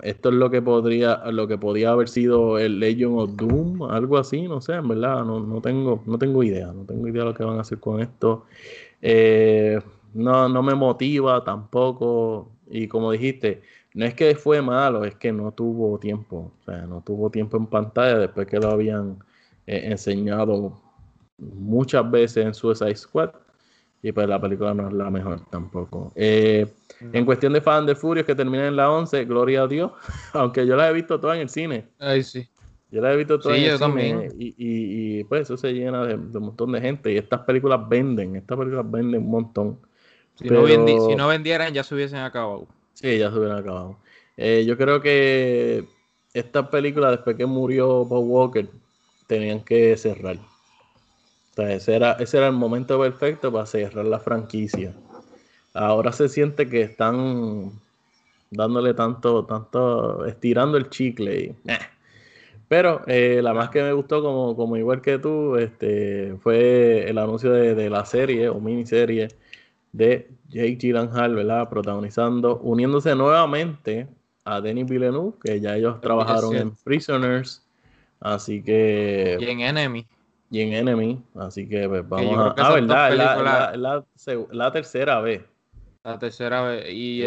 [0.03, 4.19] esto es lo que podría, lo que podía haber sido el Legend of Doom, algo
[4.19, 7.35] así, no sé, en verdad, no, tengo, no tengo idea, no tengo idea de lo
[7.35, 8.47] que van a hacer con esto.
[9.03, 9.81] Eh,
[10.15, 12.51] no, no me motiva tampoco.
[12.71, 13.63] Y como dijiste,
[13.95, 16.53] no es que fue malo, es que no tuvo tiempo.
[16.61, 19.19] O sea, no tuvo tiempo en pantalla después que lo habían
[19.67, 20.81] eh, enseñado
[21.39, 23.31] muchas veces en Suicide Squad
[24.03, 26.13] y pues la película no es la mejor tampoco.
[26.17, 26.67] Eh,
[27.13, 29.93] en cuestión de fan de Furious que termina en la 11, gloria a Dios,
[30.33, 31.87] aunque yo la he visto toda en el cine.
[32.01, 32.49] Ay, sí.
[32.91, 36.17] Yo la he visto toda en el cine y, y, pues eso se llena de,
[36.17, 39.79] un montón de gente y estas películas venden, estas películas venden un montón.
[40.35, 42.67] Si, no, vendieran ya se hubiesen acabado.
[42.95, 43.99] Sí, ya se hubieran acabado.
[44.37, 45.85] Eh, yo creo que
[46.35, 48.69] estas películas después que murió Paul Walker
[49.27, 50.39] tenían que cerrar
[51.57, 54.95] ese era, ese era el momento perfecto para cerrar la franquicia.
[55.75, 57.73] Ahora se siente que están
[58.51, 61.41] dándole tanto, tanto, estirando el chicle.
[61.41, 61.79] Y, eh.
[62.69, 67.19] Pero eh, la más que me gustó, como, como igual que tú, este, fue el
[67.19, 69.29] anuncio de, la serie o miniserie
[69.93, 71.69] de Jake Gyllenhaal, ¿verdad?
[71.69, 74.09] Protagonizando, uniéndose nuevamente
[74.45, 77.63] a Denis Villeneuve, que ya ellos trabajaron en Prisoners.
[78.21, 79.37] Así que.
[79.39, 80.07] Y en Enemy
[80.53, 81.21] y en Enemy.
[81.35, 82.55] Así que pues, vamos a.
[82.59, 84.05] Ah, verdad, la, la,
[84.51, 85.43] la, tercera vez.
[86.05, 86.93] La tercera vez.
[86.93, 87.25] Y,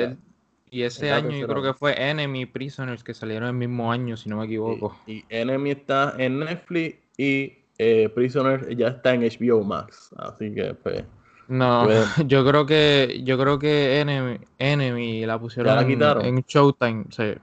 [0.70, 4.30] y ese año yo creo que fue Enemy Prisoners que salieron el mismo año, si
[4.30, 4.96] no me equivoco.
[5.08, 10.12] Y, Enemy está en Netflix y eh, Prisoners ya está en HBO Max.
[10.18, 11.04] Así que pues.
[11.48, 17.34] No, pues, yo creo que yo creo que Enemy, Enemy la pusieron En, Showtime, sí.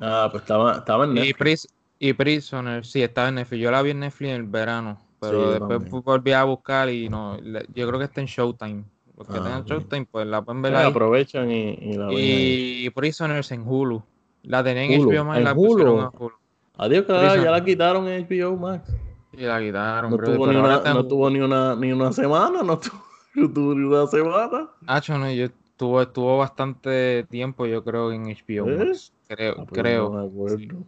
[0.00, 1.68] Ah, pues estaba, estaba en Netflix.
[2.00, 3.62] Y, y Prisoners, sí, estaba en Netflix.
[3.62, 5.09] Yo la vi en Netflix en el verano.
[5.20, 8.84] Pero después volví a buscar y no, yo creo que está en Showtime.
[9.16, 10.86] Los que tengan Showtime, pues la pueden ver ahí.
[10.88, 12.16] aprovechan y, y la ven.
[12.18, 14.02] Y Prisoners en Hulu.
[14.42, 16.34] La tenían en HBO Max y la pusieron en Hulu.
[16.78, 18.90] Adiós, carajo, ya la quitaron en HBO Max.
[19.32, 22.78] Y la quitaron, no tuvo, ni una, no tuvo ni una, ni una semana, no
[22.78, 23.04] tuvo,
[23.34, 24.70] no tuvo ni una semana.
[24.80, 28.76] Nacho, no, yo estuvo, estuvo bastante tiempo, yo creo, en HBO ¿Eh?
[28.76, 29.12] Max.
[29.28, 30.10] Creo, ah, pues creo.
[30.10, 30.84] No me acuerdo.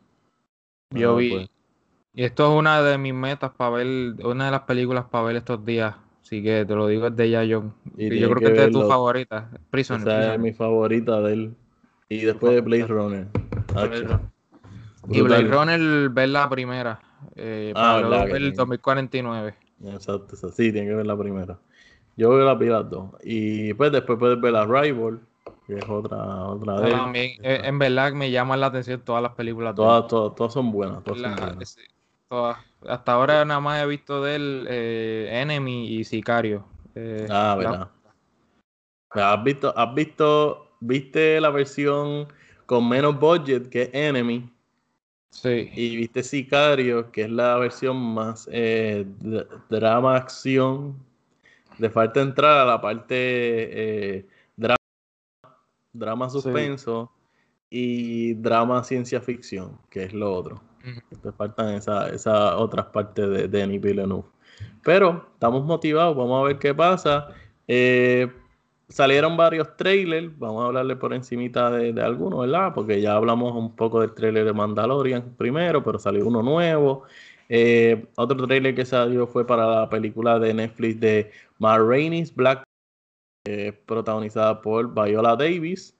[0.90, 1.30] Yo ah, vi.
[1.30, 1.50] Pues.
[2.14, 3.86] Y esto es una de mis metas para ver,
[4.24, 5.94] una de las películas para ver estos días.
[6.20, 7.74] Así que te lo digo es de ya John.
[7.96, 9.50] Y yo creo que, esta es tu favorita.
[9.70, 10.02] Prisoner.
[10.02, 11.54] Esa es mi favorita de él.
[12.08, 13.26] Y después de Blade Runner.
[15.08, 17.00] Y Blade Runner ver la primera.
[17.34, 19.54] Eh, ah, para ver el 2049.
[19.86, 21.58] Exacto, sí, tiene que ver la primera.
[22.16, 23.10] Yo veo la pila dos.
[23.22, 25.20] Y pues después puedes ver la Rival,
[25.66, 29.32] que es otra, otra de También, eh, en verdad me llaman la atención todas las
[29.32, 29.74] películas.
[29.74, 31.02] Todas, todas, todas son buenas.
[31.02, 31.76] Todas son buenas.
[32.88, 36.64] Hasta ahora nada más he visto de él eh, Enemy y Sicario.
[36.94, 37.90] Eh, ah, verdad.
[39.10, 42.26] ¿Has visto, has visto, viste la versión
[42.66, 44.50] con menos budget que Enemy.
[45.30, 45.70] Sí.
[45.74, 49.06] Y viste Sicario, que es la versión más eh,
[49.68, 50.96] drama acción.
[51.78, 54.26] Le falta entrar a la parte eh,
[54.56, 54.76] drama,
[55.92, 57.10] drama suspenso
[57.70, 60.71] y drama ciencia ficción, que es lo otro.
[61.24, 64.28] Le faltan esas esa otras partes de Denis Villeneuve.
[64.82, 67.28] Pero estamos motivados, vamos a ver qué pasa.
[67.68, 68.30] Eh,
[68.88, 72.74] salieron varios trailers, vamos a hablarle por encimita de, algunos, ¿verdad?
[72.74, 77.04] Porque ya hablamos un poco del trailer de Mandalorian primero, pero salió uno nuevo.
[77.48, 82.64] Eh, otro trailer que salió fue para la película de Netflix de Ma Rainey's Black,
[83.86, 85.96] protagonizada por Viola Davis,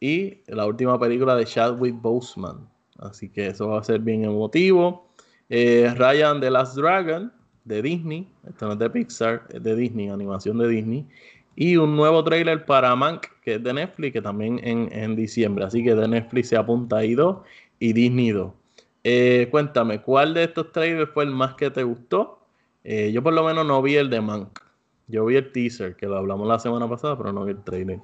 [0.00, 2.68] y la última película de Chadwick Boseman.
[3.00, 5.10] Así que eso va a ser bien emotivo.
[5.48, 7.32] Eh, Ryan The Last Dragon
[7.64, 11.06] de Disney, esto no es de Pixar, es de Disney, animación de Disney.
[11.56, 15.64] Y un nuevo trailer para Mank, que es de Netflix, que también en, en diciembre.
[15.64, 17.38] Así que de Netflix se apunta ahí dos
[17.78, 18.52] y Disney 2.
[19.02, 22.46] Eh, cuéntame, ¿cuál de estos trailers fue el más que te gustó?
[22.84, 24.60] Eh, yo por lo menos no vi el de Mank.
[25.08, 27.98] Yo vi el teaser, que lo hablamos la semana pasada, pero no vi el trailer.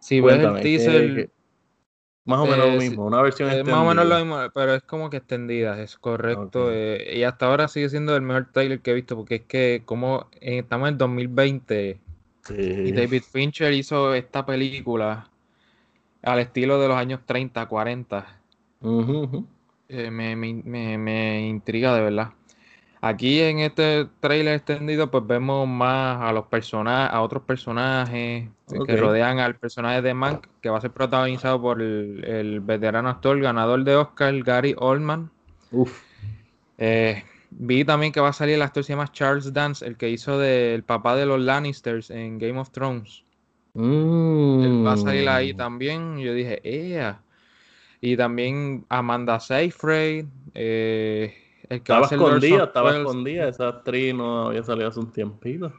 [0.00, 1.30] Si ves el teaser...
[2.24, 3.76] más o menos lo mismo, una versión extendida.
[3.76, 6.70] Más o menos lo mismo, pero es como que extendida, es correcto.
[6.72, 9.82] Eh, y hasta ahora sigue siendo el mejor trailer que he visto, porque es que
[9.84, 12.00] como estamos en 2020
[12.50, 15.28] y David Fincher hizo esta película
[16.22, 18.40] al estilo de los años 30, 40.
[19.88, 22.30] Eh, me, me, me, intriga de verdad.
[23.06, 28.48] Aquí en este trailer extendido, pues vemos más a los personajes, a otros personajes
[28.86, 33.38] que rodean al personaje de Mank, que va a ser protagonizado por el, veterano actor
[33.40, 35.30] ganador de Oscar, Gary Oldman.
[35.70, 36.02] Uf.
[36.78, 40.08] Eh, Vi también que va a salir el actor se llama Charles Dance, el que
[40.08, 43.22] hizo del papá de los Lannisters en Game of Thrones.
[43.74, 45.56] Él va a salir ahí mm.
[45.58, 46.18] también.
[46.18, 47.20] Yo dije, ¡ea!
[48.00, 50.24] Y también Amanda Seyfried.
[50.54, 53.48] Eh, el que estaba escondida, estaba escondida.
[53.48, 55.72] Esa actriz no había salido hace un tiempito.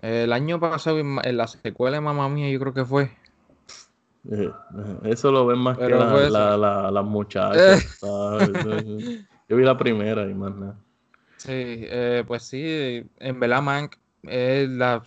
[0.00, 3.10] El año pasado, en la secuela de Mamá Mía, yo creo que fue.
[4.30, 8.00] Eh, eh, eso lo ven más que las la, muchachas.
[9.48, 10.76] Yo vi la primera y más nada.
[11.36, 15.02] Sí, eh, pues sí, en verdad Mank es la,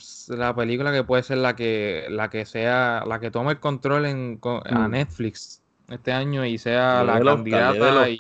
[0.55, 4.39] película que puede ser la que la que sea la que tome el control en,
[4.43, 4.91] a mm.
[4.91, 8.17] Netflix este año y sea la candidata y,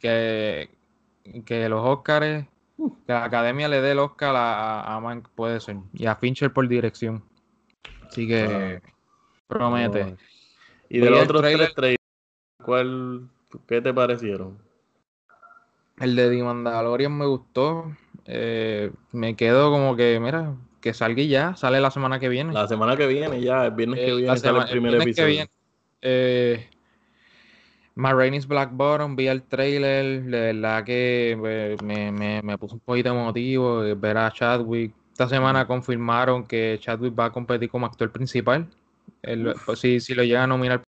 [0.00, 0.68] que,
[1.44, 2.90] que los Oscars uh.
[3.06, 6.52] que la academia le dé el Oscar a, a, Mank puede ser y a Fincher
[6.52, 7.24] por dirección
[8.06, 8.88] así que ah.
[9.46, 10.16] promete
[10.88, 11.98] y de los otros tres trailers
[12.62, 13.28] ¿cuál
[13.66, 14.58] qué te parecieron?
[15.98, 17.96] El de The Mandalorian me gustó.
[18.26, 22.52] Eh, me quedo como que, mira, que salga ya, sale la semana que viene.
[22.52, 25.14] La semana que viene, ya, el viernes que eh, viene sale el primer episodio.
[25.14, 25.50] Que viene,
[26.02, 26.70] eh,
[27.98, 33.10] Black Bottom, vi el trailer, de verdad que pues, me, me, me, puso un poquito
[33.10, 34.94] emotivo ver a Chadwick.
[35.10, 38.68] Esta semana confirmaron que Chadwick va a competir como actor principal.
[39.66, 40.82] Pues, si, si lo llegan a nominar.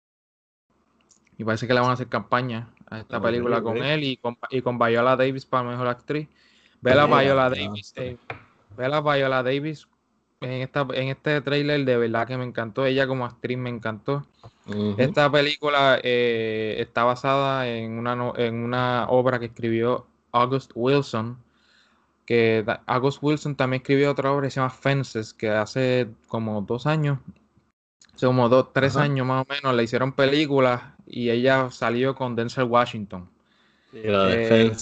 [1.38, 4.36] Y parece que le van a hacer campaña a esta película con él y con,
[4.50, 6.28] y con Viola Davis para mejor actriz.
[6.80, 7.92] Ve la Viola Davis.
[7.96, 8.16] Eh,
[8.76, 9.86] ve la Viola Davis
[10.40, 12.86] en, esta, en este trailer de verdad que me encantó.
[12.86, 14.26] Ella como actriz me encantó.
[14.98, 21.38] Esta película eh, está basada en una, en una obra que escribió August Wilson.
[22.24, 26.86] Que August Wilson también escribió otra obra que se llama Fences, que hace como dos
[26.86, 27.18] años
[28.16, 32.34] hace como dos, tres años más o menos, le hicieron películas y ella salió con
[32.34, 33.28] Denzel Washington.
[33.92, 34.72] Eh,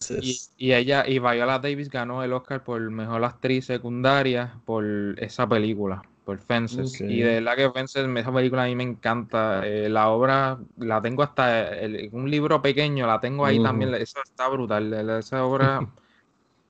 [0.56, 4.84] y, ella, y Viola Davis ganó el Oscar por mejor actriz secundaria por
[5.18, 7.00] esa película, por Fences.
[7.00, 9.66] Y de verdad que Fences, esa película a mí me encanta.
[9.66, 11.70] Eh, la obra la tengo hasta
[12.12, 13.94] un libro pequeño, la tengo ahí también.
[13.94, 14.92] Eso está brutal.
[15.18, 15.86] Esa obra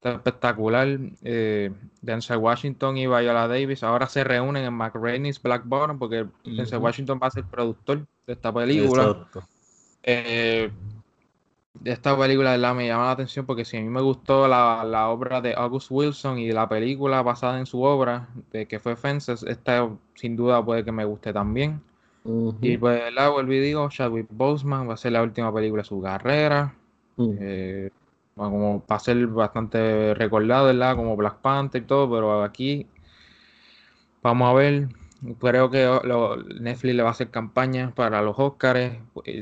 [0.02, 0.98] espectacular.
[1.22, 1.72] Eh,
[2.02, 7.18] Denzel Washington y Viola Davis ahora se reúnen en McRaeny's Black Bottom porque Denzel Washington
[7.22, 9.26] va a ser productor de esta película.
[10.02, 10.70] Eh,
[11.84, 15.40] esta película la me llama la atención porque si a mí me gustó la, obra
[15.40, 19.88] de August Wilson y la película basada en su obra, de que fue Fences, esta
[20.14, 21.82] sin duda puede que me guste también.
[22.62, 25.88] Y pues la vuelvo y digo, Chadwick Boseman va a ser la última película de
[25.88, 26.74] su carrera.
[27.18, 27.90] eh,
[28.34, 30.96] como para ser bastante recordado, ¿verdad?
[30.96, 32.86] Como Black Panther y todo, pero aquí
[34.22, 34.88] vamos a ver.
[35.40, 35.88] Creo que
[36.60, 38.92] Netflix le va a hacer campaña para los Oscars.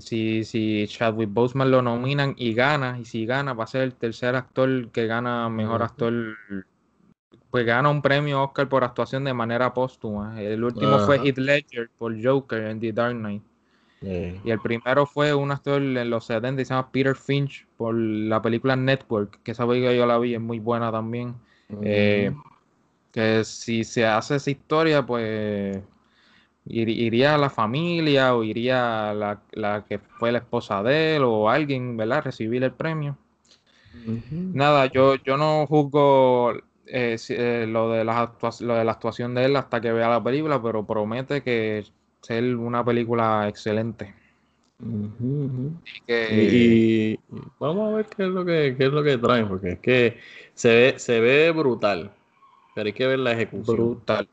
[0.01, 3.95] Si, si Chadwick Boseman lo nominan y gana, y si gana, va a ser el
[3.95, 6.37] tercer actor que gana mejor actor.
[7.51, 10.41] Pues gana un premio Oscar por actuación de manera póstuma.
[10.41, 13.43] El último fue Heath Ledger por Joker en The Dark Knight.
[14.03, 17.95] Y el primero fue un actor en los 70 y se llama Peter Finch por
[17.95, 21.35] la película Network, que esa película yo la vi, es muy buena también.
[21.83, 22.35] Eh,
[23.13, 25.79] que si se hace esa historia, pues
[26.65, 31.51] iría a la familia o iría la, la que fue la esposa de él o
[31.51, 32.25] alguien, ¿verdad?
[32.25, 33.17] Recibir el premio.
[34.31, 36.55] Nada, yo, yo no juzgo
[36.87, 40.23] eh, eh, lo, de la lo de la actuación de él hasta que vea la
[40.23, 41.85] película, pero promete que
[42.21, 44.15] ser una película excelente.
[46.09, 47.19] y,
[47.59, 50.19] vamos a ver qué es lo que, qué es lo que traen, porque es que
[50.55, 52.13] se ve, se ve brutal,
[52.75, 53.77] pero hay que ver la ejecución.
[53.77, 54.29] Brutal.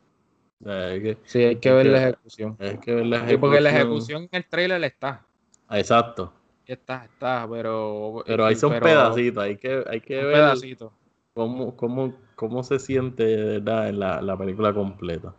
[1.26, 2.58] sí, hay que ver la ejecución.
[2.60, 3.42] Hay que ver la ejecución.
[3.42, 5.26] porque la ejecución en el trailer está.
[5.72, 6.34] Exacto.
[6.66, 8.24] Está, está, pero.
[8.26, 10.34] Pero ahí son pedacitos, hay que, hay que ver.
[10.34, 10.92] Pedacitos.
[11.34, 13.90] Cómo, cómo, cómo se siente ¿verdad?
[13.90, 15.34] en la, la película completa.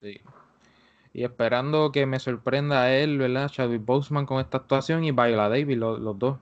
[0.00, 0.20] Sí
[1.14, 3.50] y esperando que me sorprenda a él, ¿verdad?
[3.50, 6.38] Chadwick Boseman con esta actuación y Viola Davis, los, dos.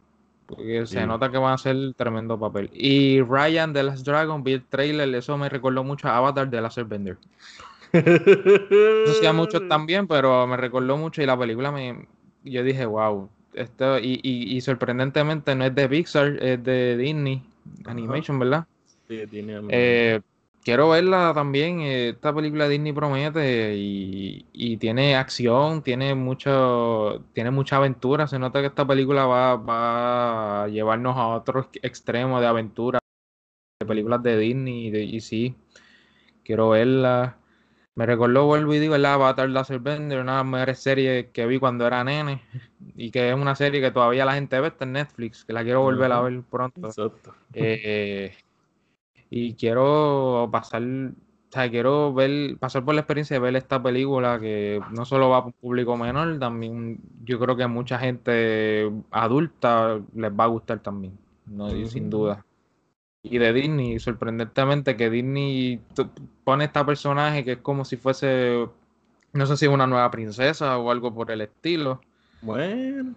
[0.50, 2.70] Porque se nota que van a hacer tremendo papel.
[2.72, 6.60] Y Ryan de Last Dragon, vi el trailer, eso me recordó mucho a Avatar de
[6.60, 7.16] Laser Bender.
[7.92, 12.06] no hacía mucho también, pero me recordó mucho y la película me...
[12.44, 13.28] Yo dije, wow.
[13.52, 17.42] Esto, y, y, sorprendentemente no es de Pixar, es de Disney
[17.84, 18.64] Animation, ¿verdad?
[19.08, 20.20] Sí, tiene eh,
[20.70, 21.80] quiero verla también.
[21.80, 28.28] Esta película de Disney promete y, tiene acción, tiene mucho, tiene mucha aventura.
[28.28, 33.00] Se nota que esta película va, a llevarnos a otro extremo de aventura,
[33.80, 34.96] de películas de Disney.
[34.96, 35.56] Y, sí,
[36.44, 37.36] quiero verla.
[37.96, 41.46] Me recordó, vuelvo y digo, el Avatar Laser Bender, una de las mejores series que
[41.46, 42.42] vi cuando era nene.
[42.96, 45.64] Y que es una serie que todavía la gente ve, está en Netflix, que la
[45.64, 46.86] quiero volver a ver pronto.
[46.88, 47.34] Exacto.
[47.54, 48.34] Eh,
[49.30, 54.40] y quiero pasar, o sea, quiero ver, pasar por la experiencia de ver esta película
[54.40, 58.90] que no solo va para un público menor, también yo creo que a mucha gente
[59.12, 61.16] adulta les va a gustar también,
[61.46, 62.44] no sin duda.
[63.22, 65.80] Y de Disney, sorprendentemente que Disney
[66.42, 68.66] pone esta personaje que es como si fuese,
[69.32, 72.00] no sé si una nueva princesa o algo por el estilo.
[72.42, 73.14] Bueno.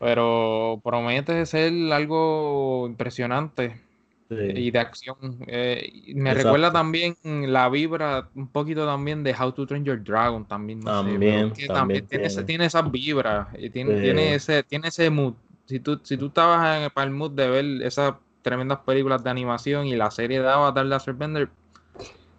[0.00, 3.85] Pero promete ser algo impresionante
[4.30, 5.16] y de acción.
[5.46, 10.44] Eh, me recuerda también la vibra, un poquito también de How to Train Your Dragon
[10.46, 10.80] también.
[10.80, 15.34] también, también, tiene, ese, tiene esas vibras, y tiene, tiene, ese, tiene ese mood.
[15.66, 19.86] Si tú, si tú estabas en el mood de ver esas tremendas películas de animación
[19.86, 21.48] y la serie de Avatar de Bender,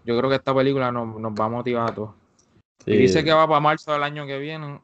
[0.05, 2.11] yo creo que esta película nos, nos va a motivar a todos.
[2.85, 4.79] Y dice que va para marzo del año que viene.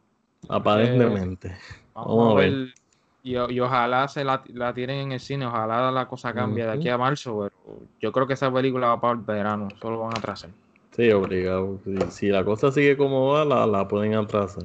[0.50, 1.56] Aparentemente.
[1.94, 2.74] vamos, a ver
[3.24, 6.90] y, ojalá se la, la, tiren en el cine, ojalá la cosa cambie de aquí
[6.90, 10.20] a marzo, pero yo creo que esa película va para el verano, solo van a
[10.20, 10.50] atrasar.
[10.92, 11.80] Sí, obligado.
[12.10, 14.64] Si, la cosa sigue como va, la, la pueden atrasar.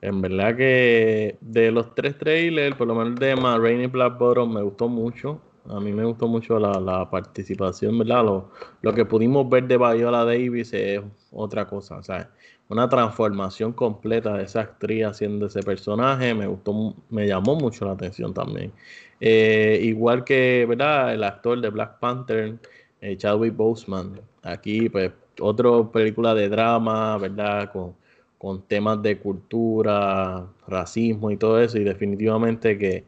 [0.00, 4.52] En verdad que de los tres trailers, por lo menos de Ma Rainy Black Bottom
[4.52, 5.40] me gustó mucho.
[5.68, 8.24] A mí me gustó mucho la, la participación, ¿verdad?
[8.24, 8.50] Lo,
[8.82, 11.00] lo, que pudimos ver de Viola Davis es
[11.32, 11.96] otra cosa.
[11.96, 12.30] O sea,
[12.68, 16.34] una transformación completa de esa actriz haciendo ese personaje.
[16.34, 18.72] Me gustó, me llamó mucho la atención también.
[19.20, 21.14] Eh, igual que, ¿verdad?
[21.14, 22.58] El actor de Black Panther,
[23.00, 24.20] eh, Chadwick Boseman.
[24.42, 27.72] Aquí, pues, otra película de drama, ¿verdad?
[27.72, 27.94] Con,
[28.38, 31.78] con temas de cultura, racismo y todo eso.
[31.78, 33.04] Y definitivamente que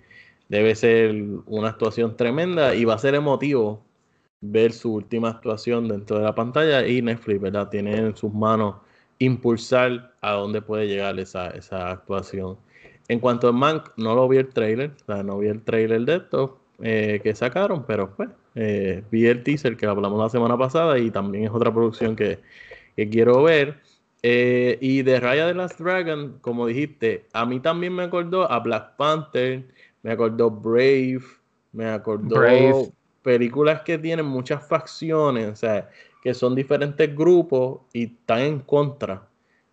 [0.48, 1.14] debe ser
[1.46, 3.82] una actuación tremenda y va a ser emotivo
[4.40, 7.68] ver su última actuación dentro de la pantalla y Netflix, ¿verdad?
[7.68, 8.76] Tiene en sus manos
[9.18, 12.58] impulsar a dónde puede llegar esa, esa actuación.
[13.08, 16.02] En cuanto a Mank, no lo vi el trailer, o sea, no vi el trailer
[16.02, 20.58] de esto eh, que sacaron, pero pues eh, vi el teaser que hablamos la semana
[20.58, 22.40] pasada y también es otra producción que,
[23.10, 23.80] quiero ver.
[24.22, 28.58] Eh, y de Raya de Last Dragon, como dijiste, a mí también me acordó a
[28.58, 29.64] Black Panther,
[30.06, 31.24] me acordó Brave,
[31.72, 32.92] me acordó
[33.22, 35.90] películas que tienen muchas facciones, o sea,
[36.22, 39.26] que son diferentes grupos y están en contra.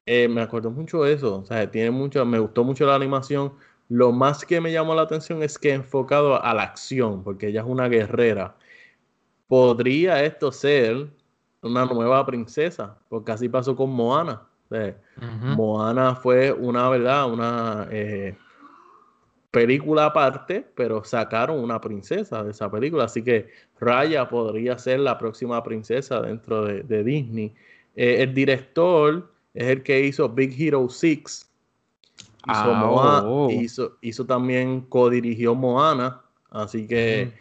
[0.07, 3.53] Eh, me acuerdo mucho de eso, o sea, tiene mucho, me gustó mucho la animación.
[3.89, 7.61] Lo más que me llamó la atención es que enfocado a la acción, porque ella
[7.61, 8.55] es una guerrera.
[9.47, 11.11] ¿Podría esto ser
[11.61, 12.97] una nueva princesa?
[13.07, 14.41] Porque así pasó con Moana.
[15.55, 17.31] Moana fue una, ¿verdad?
[17.31, 18.35] Una eh,
[19.53, 23.03] película aparte, pero sacaron una princesa de esa película.
[23.03, 23.49] Así que
[23.79, 27.53] Raya podría ser la próxima princesa dentro de, Disney.
[27.95, 31.51] Eh, el director es el que hizo Big Hero 6.
[32.47, 33.51] Ah, oh, oh.
[33.51, 36.19] Hizo, hizo, también co-dirigió Moana.
[36.49, 37.31] Así que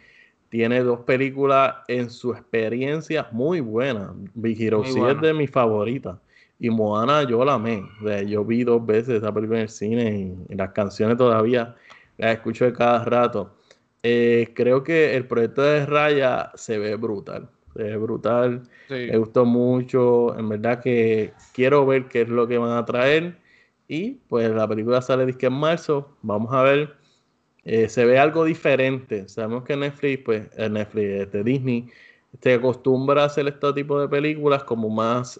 [0.49, 4.11] tiene dos películas en su experiencia muy buenas.
[4.35, 6.19] Big Hero 6 es de mis favoritas.
[6.59, 7.83] Y Moana yo la amé.
[8.27, 11.75] yo vi dos veces esa película en el cine y, las canciones todavía
[12.17, 13.55] las escucho de cada rato.
[14.03, 17.49] Eh, creo que el proyecto de Raya se ve brutal.
[17.73, 18.63] Se ve brutal.
[18.89, 20.37] Me gustó mucho.
[20.37, 23.37] En verdad que quiero ver qué es lo que van a traer.
[23.87, 26.15] Y pues la película sale disque en marzo.
[26.21, 26.95] Vamos a ver.
[27.63, 29.27] Eh, se ve algo diferente.
[29.29, 31.87] Sabemos que Netflix, pues, eh, Netflix, este, Disney,
[32.41, 35.39] se acostumbra a hacer este tipo de películas como más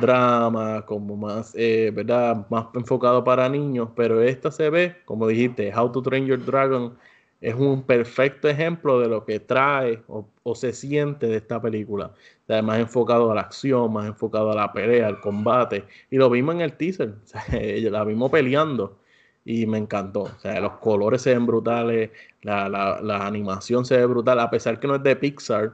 [0.00, 2.46] drama, como más, eh, ¿verdad?
[2.50, 6.96] Más enfocado para niños, pero esta se ve, como dijiste, How to Train Your Dragon
[7.40, 12.12] es un perfecto ejemplo de lo que trae o, se siente de esta película.
[12.48, 15.84] O más enfocado a la acción, más enfocado a la pelea, al combate.
[16.10, 17.14] Y lo vimos en el teaser,
[17.90, 18.98] la vimos peleando
[19.44, 20.22] y me encantó.
[20.22, 22.10] O sea, los colores se ven brutales,
[22.42, 25.72] la, la, la animación se ve brutal, a pesar que no es de Pixar,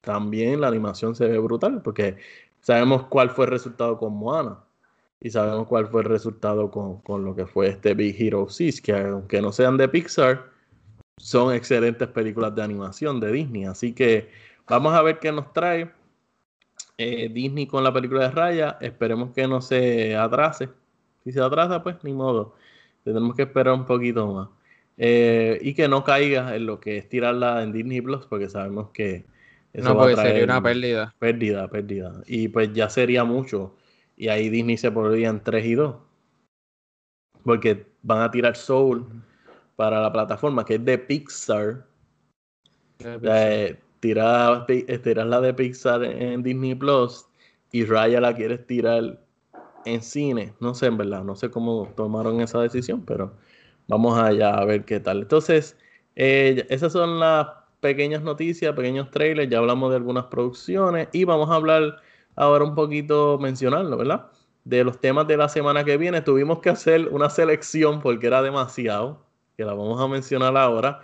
[0.00, 2.16] también la animación se ve brutal, porque
[2.64, 4.58] sabemos cuál fue el resultado con Moana
[5.20, 8.92] y sabemos cuál fue el resultado con, lo que fue este Big Hero 6, que
[8.94, 10.50] aunque no sean de Pixar,
[11.18, 13.64] son excelentes películas de animación de Disney.
[13.66, 14.30] Así que
[14.66, 15.90] vamos a ver qué nos trae
[16.96, 18.78] eh, Disney con la película de Raya.
[18.80, 20.70] Esperemos que no se atrase.
[21.22, 22.54] Si se atrasa, pues ni modo.
[23.04, 24.48] Tenemos que esperar un poquito más.
[24.96, 28.90] Eh, y que no caiga en lo que es tirarla en Disney Plus, porque sabemos
[28.90, 29.26] que
[29.74, 31.14] no, porque sería una pérdida.
[31.18, 32.22] Pérdida, pérdida.
[32.26, 33.74] Y pues ya sería mucho.
[34.16, 35.96] Y ahí Disney se podría en 3 y 2.
[37.42, 39.06] Porque van a tirar Soul
[39.76, 41.86] para la plataforma que es de Pixar.
[43.00, 47.26] Eh, tirar, la de Pixar en Disney Plus
[47.72, 49.20] y Raya la quieres tirar
[49.84, 50.54] en cine.
[50.60, 53.34] No sé, en verdad, no sé cómo tomaron esa decisión, pero
[53.88, 55.22] vamos allá a ver qué tal.
[55.22, 55.76] Entonces,
[56.14, 57.48] eh, esas son las
[57.84, 61.98] pequeñas noticias, pequeños trailers, ya hablamos de algunas producciones y vamos a hablar
[62.34, 64.30] ahora un poquito, mencionarlo, ¿verdad?
[64.64, 66.22] De los temas de la semana que viene.
[66.22, 69.26] Tuvimos que hacer una selección porque era demasiado,
[69.58, 71.02] que la vamos a mencionar ahora.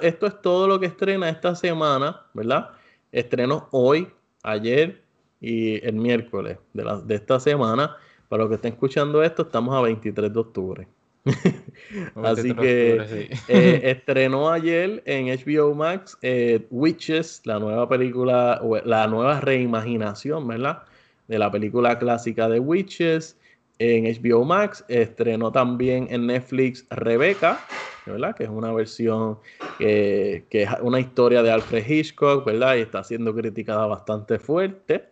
[0.00, 2.70] Esto, es todo lo que estrena esta semana, ¿verdad?
[3.12, 4.08] Estreno hoy,
[4.42, 5.02] ayer
[5.38, 7.94] y el miércoles de, de esta semana.
[8.30, 10.88] Para los que estén escuchando esto, estamos a 23 de octubre.
[12.16, 19.40] Así que eh, estrenó ayer en HBO Max eh, Witches, la nueva película, la nueva
[19.40, 20.82] reimaginación, ¿verdad?
[21.28, 23.36] De la película clásica de Witches
[23.78, 24.84] en HBO Max.
[24.88, 27.60] Estrenó también en Netflix Rebecca,
[28.04, 28.34] ¿verdad?
[28.34, 29.38] Que es una versión
[29.78, 32.76] que, que es una historia de Alfred Hitchcock, ¿verdad?
[32.76, 35.04] Y está siendo criticada bastante fuerte.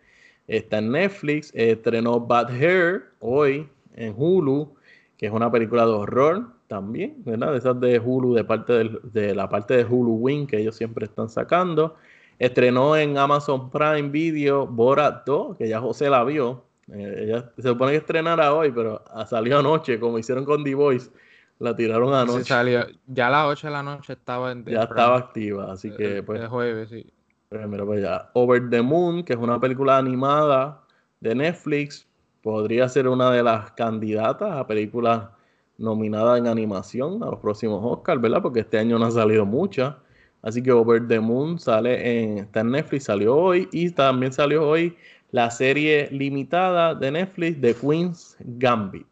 [0.49, 1.53] Está en Netflix.
[1.55, 4.75] Estrenó Bad Hair hoy en Hulu
[5.21, 7.53] que es una película de horror también, ¿verdad?
[7.53, 11.05] De esas de Hulu, de, parte de la parte de Hulu Wing que ellos siempre
[11.05, 11.97] están sacando.
[12.39, 16.64] Estrenó en Amazon Prime Video Borat 2, que ya José la vio.
[16.91, 21.11] Eh, ella se supone que estrenara hoy, pero salió anoche, como hicieron con The Voice.
[21.59, 22.45] La tiraron anoche.
[22.45, 22.87] salió.
[23.07, 26.41] Ya a las 8 de la noche estaba en Ya estaba activa, así que pues.
[26.41, 27.12] El jueves, sí.
[27.51, 28.31] Primero pues ya.
[28.33, 30.81] Over the Moon, que es una película animada
[31.21, 32.09] de Netflix,
[32.43, 35.28] podría ser una de las candidatas a películas
[35.78, 38.43] nominadas en animación a los próximos Oscars, ¿verdad?
[38.43, 39.95] Porque este año no han salido muchas.
[40.43, 44.66] Así que Over the Moon sale en, está en Netflix, salió hoy y también salió
[44.66, 44.97] hoy
[45.32, 49.07] la serie limitada de Netflix de Queen's Gambit,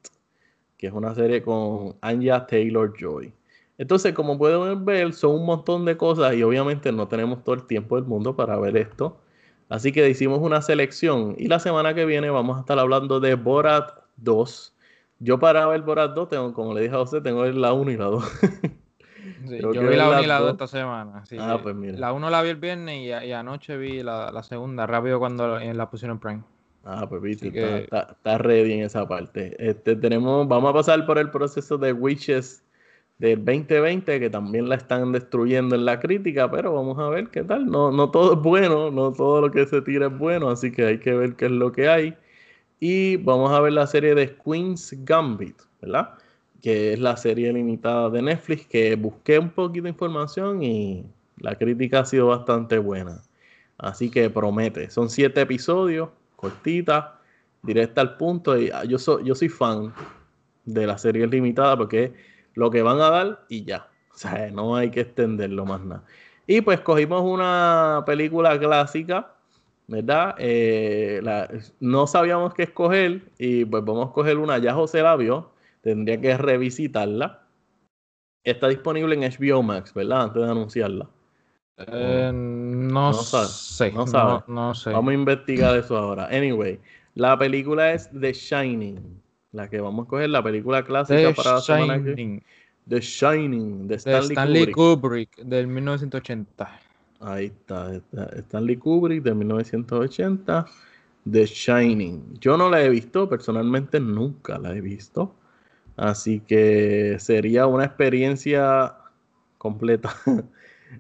[0.77, 3.33] que es una serie con Anya Taylor Joy.
[3.77, 7.67] Entonces, como pueden ver, son un montón de cosas y obviamente no tenemos todo el
[7.67, 9.19] tiempo del mundo para ver esto.
[9.69, 13.35] Así que hicimos una selección y la semana que viene vamos a estar hablando de
[13.35, 14.75] Borat 2.
[15.21, 17.97] Yo para ver Borat 2, tengo, como le dije a José, tengo la 1 y
[17.97, 18.25] la 2.
[19.61, 21.23] yo vi la 1 y la 2 esta semana.
[21.39, 21.99] ah, pues mira.
[21.99, 26.17] La 1 la vi el viernes y, anoche vi la, segunda, rápido cuando la pusieron
[26.17, 26.43] en Prime.
[26.85, 27.49] Ah, pues viste,
[27.83, 29.55] está, está, ready en esa parte.
[29.59, 32.63] Este, tenemos, vamos a pasar por el proceso de Witches
[33.19, 37.43] del 2020 que también la están destruyendo en la crítica, pero vamos a ver qué
[37.43, 37.67] tal.
[37.67, 40.85] No, no todo es bueno, no todo lo que se tira es bueno, así que
[40.87, 42.15] hay que ver qué es lo que hay.
[42.81, 46.15] Y vamos a ver la serie de Queen's Gambit, ¿verdad?
[46.63, 51.05] Que es la serie limitada de Netflix, que busqué un poquito de información y
[51.39, 53.23] la crítica ha sido bastante buena.
[53.79, 54.91] Así que promete.
[54.91, 57.21] Son siete episodios, cortita,
[57.63, 58.59] directa al punto.
[58.59, 59.93] Y ah, yo, soy yo soy fan
[60.65, 62.13] de la serie limitada porque
[62.59, 63.89] lo que van a dar y ya.
[64.13, 66.03] O sea, no hay que extenderlo más nada.
[66.45, 69.33] Y pues cogimos una película clásica,
[69.87, 70.35] ¿verdad?
[70.39, 71.23] Eh,
[71.79, 74.59] no sabíamos qué escoger y pues vamos a escoger una.
[74.59, 75.53] Ya José la vio,
[75.83, 77.45] tendría que revisitarla.
[78.43, 80.23] Está disponible en HBO Max, ¿verdad?
[80.23, 81.09] Antes de anunciarla.
[81.77, 83.93] Eh, no, sé.
[83.93, 84.91] No, sé.
[84.91, 86.27] Vamos a investigar eso ahora.
[86.27, 86.81] Anyway,
[87.15, 89.23] La película es The Shining.
[89.53, 92.43] La que vamos a coger, la película clásica para la semana que
[92.89, 95.37] The Shining, de Stanley, Kubrick.
[95.43, 96.81] del 1980.
[97.21, 100.67] Ahí está, Stanley Kubrick de 1980,
[101.31, 102.39] The Shining.
[102.41, 105.35] Yo no la he visto, personalmente nunca la he visto.
[105.97, 108.95] Así que sería una experiencia
[109.59, 110.15] completa.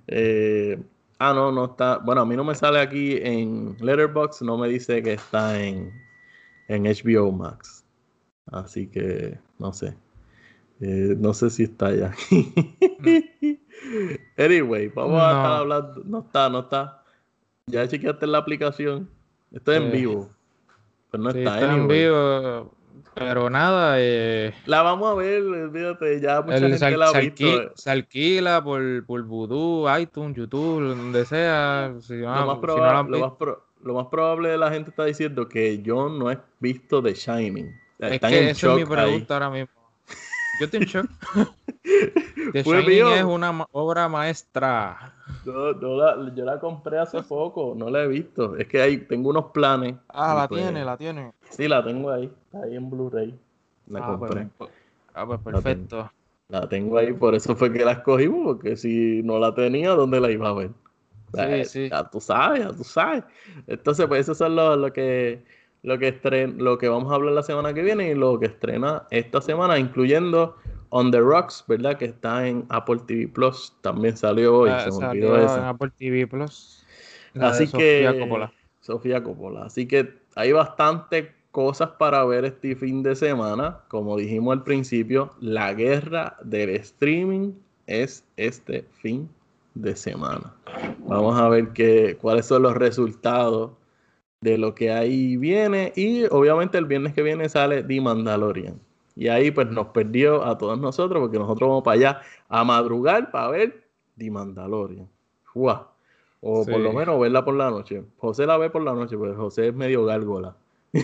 [0.06, 0.78] Eh,
[1.18, 1.96] ah, no, no está.
[1.96, 5.90] Bueno, a mí no me sale aquí en Letterboxd, no me dice que está en,
[6.68, 7.77] en HBO Max.
[8.52, 9.94] Así que no sé.
[10.80, 12.14] Eh, no sé si está ya.
[14.38, 16.02] anyway, vamos a estar hablando.
[16.04, 17.02] No está, no está.
[17.66, 19.10] Ya chequeaste la aplicación.
[19.50, 20.30] Estoy en vivo.
[21.10, 22.74] Pero no está, en vivo.
[23.14, 23.96] Pero nada.
[23.98, 25.42] Eh, la vamos a ver,
[25.72, 27.72] fíjate, ya mucha gente la ha visto.
[27.74, 31.92] se alquila por, por Voodoo, iTunes, YouTube, donde sea.
[32.08, 33.18] lo, más probable,
[33.82, 37.87] lo, más probable de la gente está diciendo que yo no he visto The Shining.
[37.98, 39.78] Es que esa es mi pregunta ahora mismo.
[40.58, 41.06] Yo estoy en shock.
[42.52, 45.14] The Shining es una obra maestra.
[45.44, 48.56] la, yo la compré hace poco, no la he visto.
[48.56, 49.94] Es que ahí tengo unos planes.
[50.08, 51.32] Ah, la pues tiene, la tiene.
[51.50, 52.24] Sí, la tengo ahí.
[52.24, 53.38] Está ahí en Blu-ray.
[53.86, 54.48] La ah, pues, compré.
[54.58, 54.70] Pues,
[55.14, 56.10] ah, pues perfecto.
[56.48, 60.18] La tengo, ahí, por eso fue que la escogimos, porque si no la tenía, ¿dónde
[60.18, 60.70] la iba a ver?
[61.34, 61.88] Sí, sí.
[61.90, 63.22] Ya tú sabes, ya tú sabes.
[63.66, 65.44] Entonces, pues eso es lo, lo que
[65.82, 69.04] lo que, lo que vamos a hablar la semana que viene y lo que estrena
[69.10, 70.56] esta semana, incluyendo
[70.90, 71.98] On the Rocks, ¿verdad?
[71.98, 73.74] Que está en Apple TV Plus.
[73.82, 75.56] También salió hoy, ah, se me olvidó eso.
[75.56, 76.84] en Apple TV Plus.
[77.40, 78.04] Así que.
[78.04, 78.52] Sofía Coppola.
[78.80, 79.64] Sofía Coppola.
[79.64, 83.80] Así que hay bastante cosas para ver este fin de semana.
[83.88, 87.52] Como dijimos al principio, la guerra del streaming
[87.86, 89.28] es este fin
[89.74, 90.54] de semana.
[91.06, 93.72] Vamos a ver qué, cuáles son los resultados
[94.40, 95.92] de lo que ahí viene.
[95.96, 98.80] Y obviamente el viernes que viene sale The Mandalorian.
[99.16, 103.30] Y ahí pues nos perdió a todos nosotros porque nosotros vamos para allá a madrugar
[103.30, 103.84] para ver
[104.16, 105.08] The Mandalorian.
[106.40, 108.04] O por lo menos verla por la noche.
[108.18, 110.56] José la ve por la noche, pues José es medio gárgola.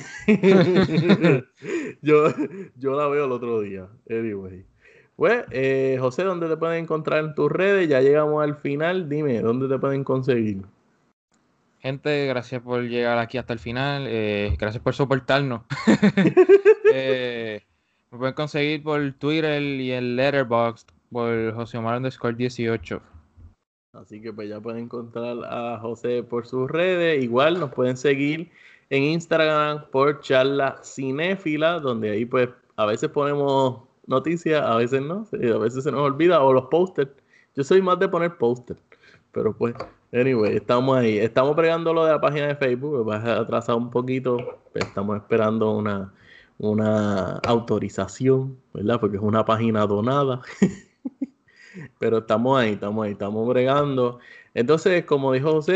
[2.02, 2.28] yo,
[2.76, 3.88] yo la veo el otro día.
[4.08, 4.64] Anyway.
[5.16, 7.88] Pues, eh, José, ¿dónde te pueden encontrar en tus redes?
[7.88, 9.08] Ya llegamos al final.
[9.08, 10.62] Dime, ¿dónde te pueden conseguir?
[11.84, 14.06] Gente, gracias por llegar aquí hasta el final.
[14.08, 15.64] Eh, gracias por soportarnos.
[16.94, 17.60] eh,
[18.10, 23.02] me pueden conseguir por Twitter y el Letterboxd por José Omar underscore 18.
[23.92, 27.22] Así que pues ya pueden encontrar a José por sus redes.
[27.22, 28.50] Igual nos pueden seguir
[28.88, 35.28] en Instagram por charla cinéfila, donde ahí pues a veces ponemos noticias, a veces no,
[35.30, 37.12] a veces se nos olvida, o los posters.
[37.54, 38.80] Yo soy más de poner posters,
[39.32, 39.74] pero pues
[40.14, 41.18] Anyway, estamos ahí.
[41.18, 44.60] Estamos pregando lo de la página de Facebook, va a atrasar un poquito.
[44.72, 46.12] Estamos esperando una,
[46.56, 49.00] una autorización, ¿verdad?
[49.00, 50.40] Porque es una página donada.
[51.98, 54.20] Pero estamos ahí, estamos ahí, estamos bregando.
[54.54, 55.72] Entonces, como dijo José,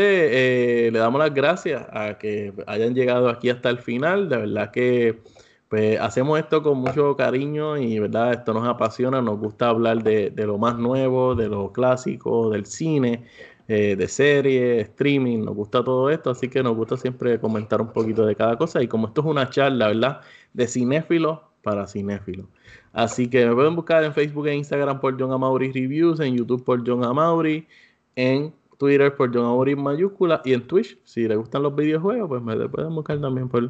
[0.87, 4.29] eh, le damos las gracias a que hayan llegado aquí hasta el final.
[4.29, 5.19] De verdad que
[5.67, 10.29] pues, hacemos esto con mucho cariño y verdad esto nos apasiona, nos gusta hablar de,
[10.29, 13.25] de lo más nuevo, de lo clásico, del cine.
[13.71, 17.93] Eh, de serie, streaming, nos gusta todo esto, así que nos gusta siempre comentar un
[17.93, 18.81] poquito de cada cosa.
[18.81, 20.21] Y como esto es una charla, ¿verdad?
[20.53, 22.49] De cinéfilo para cinéfilo.
[22.93, 26.63] Así que me pueden buscar en Facebook e Instagram por John Amaury Reviews, en YouTube
[26.65, 27.67] por John Amaury,
[28.15, 32.41] en Twitter por John Amaury mayúscula y en Twitch, si les gustan los videojuegos, pues
[32.41, 33.69] me pueden buscar también por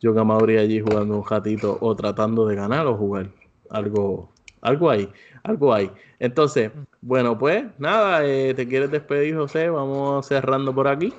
[0.00, 3.30] John Amaury allí jugando un ratito o tratando de ganar o jugar
[3.68, 4.30] algo,
[4.60, 5.10] algo ahí
[5.42, 5.90] algo hay.
[6.18, 6.70] Entonces,
[7.00, 11.12] bueno, pues nada, eh, te quieres despedir, José, vamos cerrando por aquí.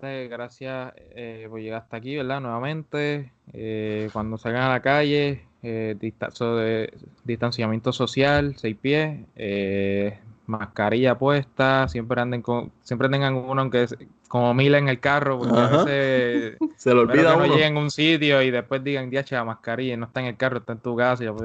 [0.00, 2.40] Gracias eh, por llegar hasta aquí, ¿verdad?
[2.40, 6.92] Nuevamente, eh, cuando salgan a la calle, eh, de,
[7.24, 13.86] distanciamiento social, seis pies, eh, mascarilla puesta, siempre anden con, siempre tengan uno aunque
[14.28, 17.80] como mil en el carro, porque a veces se lo olvida que no lleguen a
[17.80, 20.80] un sitio y después digan, diache, la mascarilla no está en el carro, está en
[20.80, 21.24] tu casa.
[21.24, 21.38] Y o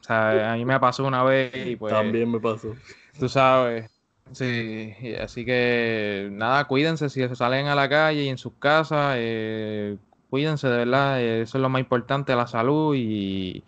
[0.00, 1.92] sea, a mí me pasó una vez y pues.
[1.92, 2.74] También me pasó.
[3.18, 3.90] Tú sabes.
[4.32, 9.98] Sí, así que nada, cuídense si salen a la calle y en sus casas, eh,
[10.30, 13.62] cuídense de verdad, eso es lo más importante, la salud y,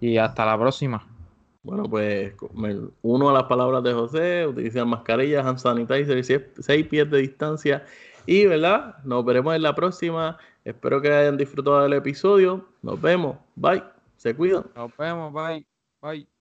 [0.00, 1.06] y hasta la próxima.
[1.66, 2.32] Bueno, pues
[3.02, 6.22] uno a las palabras de José, utilizan mascarillas, hand sanitizer,
[6.60, 7.84] seis pies de distancia.
[8.24, 9.02] Y, ¿verdad?
[9.02, 10.38] Nos veremos en la próxima.
[10.64, 12.64] Espero que hayan disfrutado del episodio.
[12.82, 13.36] Nos vemos.
[13.56, 13.82] Bye.
[14.16, 14.64] Se cuidan.
[14.76, 15.32] Nos vemos.
[15.32, 15.66] Bye.
[16.00, 16.35] Bye.